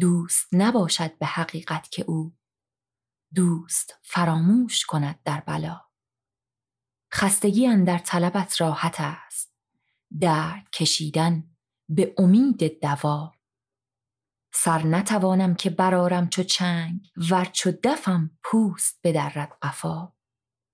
دوست 0.00 0.48
نباشد 0.52 1.18
به 1.18 1.26
حقیقت 1.26 1.88
که 1.90 2.02
او. 2.02 2.36
دوست 3.34 3.94
فراموش 4.02 4.86
کند 4.86 5.20
در 5.24 5.40
بلا. 5.40 5.80
خستگی 7.14 7.84
در 7.84 7.98
طلبت 7.98 8.60
راحت 8.60 8.96
است. 8.98 9.54
درد 10.20 10.70
کشیدن 10.70 11.56
به 11.88 12.14
امید 12.18 12.80
دوا. 12.80 13.34
سر 14.52 14.86
نتوانم 14.86 15.54
که 15.54 15.70
برارم 15.70 16.28
چو 16.28 16.42
چنگ 16.42 17.10
ور 17.30 17.44
چو 17.44 17.72
دفم 17.84 18.38
پوست 18.42 19.00
بدرد 19.04 19.58
قفا. 19.62 20.12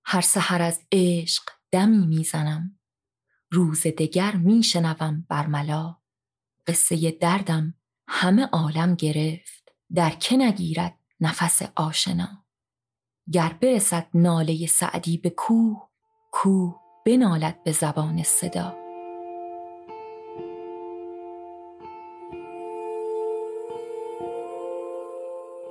هر 0.05 0.21
سحر 0.21 0.61
از 0.61 0.81
عشق 0.91 1.43
دمی 1.71 2.07
می‌زنم. 2.07 2.79
روز 3.51 3.81
دگر 3.81 4.35
میشنوم 4.35 5.25
برملا. 5.29 5.97
قصه 6.67 7.11
دردم 7.11 7.73
همه 8.07 8.45
عالم 8.45 8.95
گرفت. 8.95 9.73
در 9.95 10.09
که 10.09 10.37
نگیرد 10.37 10.93
نفس 11.19 11.61
آشنا. 11.75 12.45
گر 13.31 13.55
برسد 13.61 14.07
ناله 14.13 14.67
سعدی 14.67 15.17
به 15.17 15.29
کوه 15.29 15.89
کوه 16.31 16.75
بنالد 17.05 17.63
به 17.63 17.71
زبان 17.71 18.23
صدا. 18.23 18.77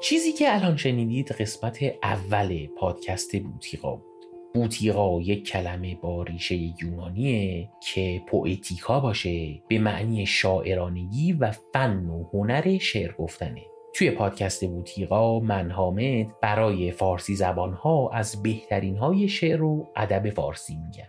چیزی 0.01 0.33
که 0.33 0.55
الان 0.55 0.77
شنیدید 0.77 1.33
قسمت 1.33 1.79
اول 2.03 2.67
پادکست 2.67 3.37
بوتیقا 3.37 3.97
بود. 3.97 4.14
بوتیقا 4.55 5.21
یک 5.21 5.49
کلمه 5.49 5.95
با 5.95 6.23
ریشه 6.23 6.55
یونانیه 6.55 7.69
که 7.83 8.23
پوئتیکا 8.27 9.01
باشه 9.01 9.63
به 9.69 9.79
معنی 9.79 10.27
شاعرانگی 10.27 11.33
و 11.33 11.51
فن 11.73 12.07
و 12.07 12.25
هنر 12.33 12.79
شعر 12.79 13.13
گفتنه. 13.13 13.63
توی 13.95 14.11
پادکست 14.11 14.65
بوتیقا 14.65 15.41
من 15.41 15.71
حامد 15.71 16.27
برای 16.43 16.93
فارسی 16.93 17.35
زبانها 17.35 18.11
از 18.13 18.43
بهترین 18.43 18.97
های 18.97 19.29
شعر 19.29 19.63
و 19.63 19.87
ادب 19.97 20.31
فارسی 20.31 20.77
میگم. 20.77 21.09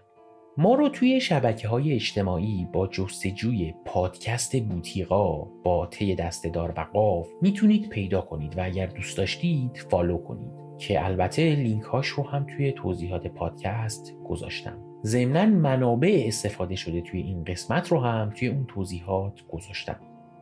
ما 0.58 0.76
رو 0.76 0.90
توی 0.90 1.22
شبکه 1.22 1.68
های 1.68 1.94
اجتماعی 1.94 2.68
با 2.74 2.88
جستجوی 2.88 3.74
پادکست 3.86 4.64
بوتیقا 4.64 5.42
با 5.64 5.88
طی 5.88 6.16
دسته‌دار 6.16 6.74
و 6.78 6.88
قاف 6.94 7.28
می‌تونید 7.42 7.90
پیدا 7.90 8.22
کنید 8.22 8.58
و 8.58 8.64
اگر 8.64 8.88
دوست 8.88 9.18
داشتید 9.18 9.86
follow 9.90 10.18
کنید. 10.18 10.65
که 10.78 11.06
البته 11.06 11.56
لینک 11.56 11.84
هاش 11.84 12.08
رو 12.08 12.24
هم 12.24 12.46
توی 12.56 12.72
توضیحات 12.72 13.28
پادکست 13.28 14.14
گذاشتم. 14.30 14.78
ضمنا 15.04 15.46
منابع 15.46 16.24
استفاده 16.28 16.76
شده 16.76 17.02
توی 17.02 17.22
این 17.22 17.44
قسمت 17.44 17.88
رو 17.88 18.00
هم 18.00 18.30
توی 18.36 18.48
اون 18.48 18.66
توضیحات 18.66 19.42
گذاشتم. 19.50 19.96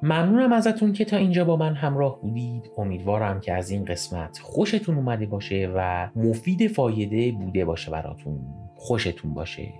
ممنونم 0.04 0.54
ازتون 0.54 0.94
که 0.94 1.06
تا 1.06 1.18
اینجا 1.18 1.46
با 1.46 1.58
من 1.58 1.74
همراه 1.74 2.22
بودید. 2.22 2.72
امیدوارم 2.78 3.40
که 3.40 3.54
از 3.54 3.70
این 3.70 3.86
قسمت 3.86 4.40
خوشتون 4.40 4.96
اومده 4.96 5.26
باشه 5.26 5.72
و 5.76 6.10
مفید 6.16 6.68
فایده 6.68 7.32
بوده 7.32 7.66
باشه 7.66 7.92
براتون. 7.92 8.40
خوشتون 8.76 9.34
باشه. 9.34 9.74